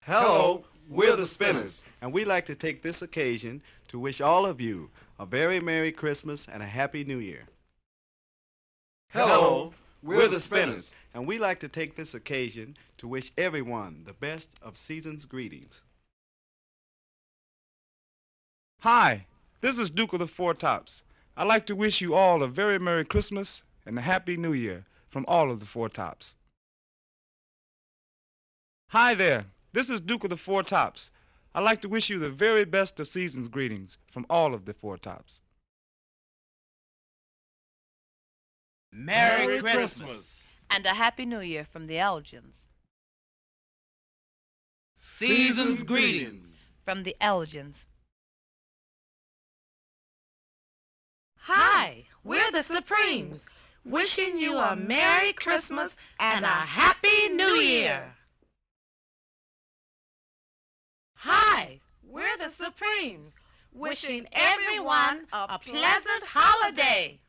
[0.00, 4.60] Hello, we're the Spinners, and we'd like to take this occasion to wish all of
[4.60, 7.44] you a very Merry Christmas and a Happy New Year.
[9.10, 9.72] Hello,
[10.02, 14.50] we're the Spinners, and we'd like to take this occasion to wish everyone the best
[14.60, 15.82] of season's greetings.
[18.80, 19.26] Hi,
[19.60, 21.02] this is Duke of the Four Tops.
[21.36, 24.84] I'd like to wish you all a very Merry Christmas and a Happy New Year
[25.08, 26.34] from all of the Four Tops.
[28.90, 31.10] Hi there, this is Duke of the Four Tops.
[31.56, 34.74] I'd like to wish you the very best of season's greetings from all of the
[34.74, 35.40] Four Tops.
[38.92, 40.44] Merry Christmas.
[40.70, 42.52] And a Happy New Year from the Elgins.
[44.98, 46.46] Season's greetings.
[46.84, 47.76] From the Elgins.
[51.38, 53.48] Hi, we're the Supremes,
[53.82, 58.15] wishing you a Merry Christmas and a Happy New Year.
[61.20, 63.40] Hi, we're the Supremes,
[63.72, 67.20] wishing everyone a pleasant holiday.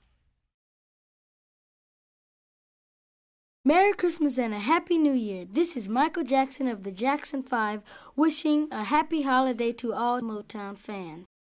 [3.64, 5.46] Merry Christmas and a Happy New Year.
[5.50, 7.82] This is Michael Jackson of the Jackson 5
[8.16, 11.26] wishing a happy holiday to all Motown fans.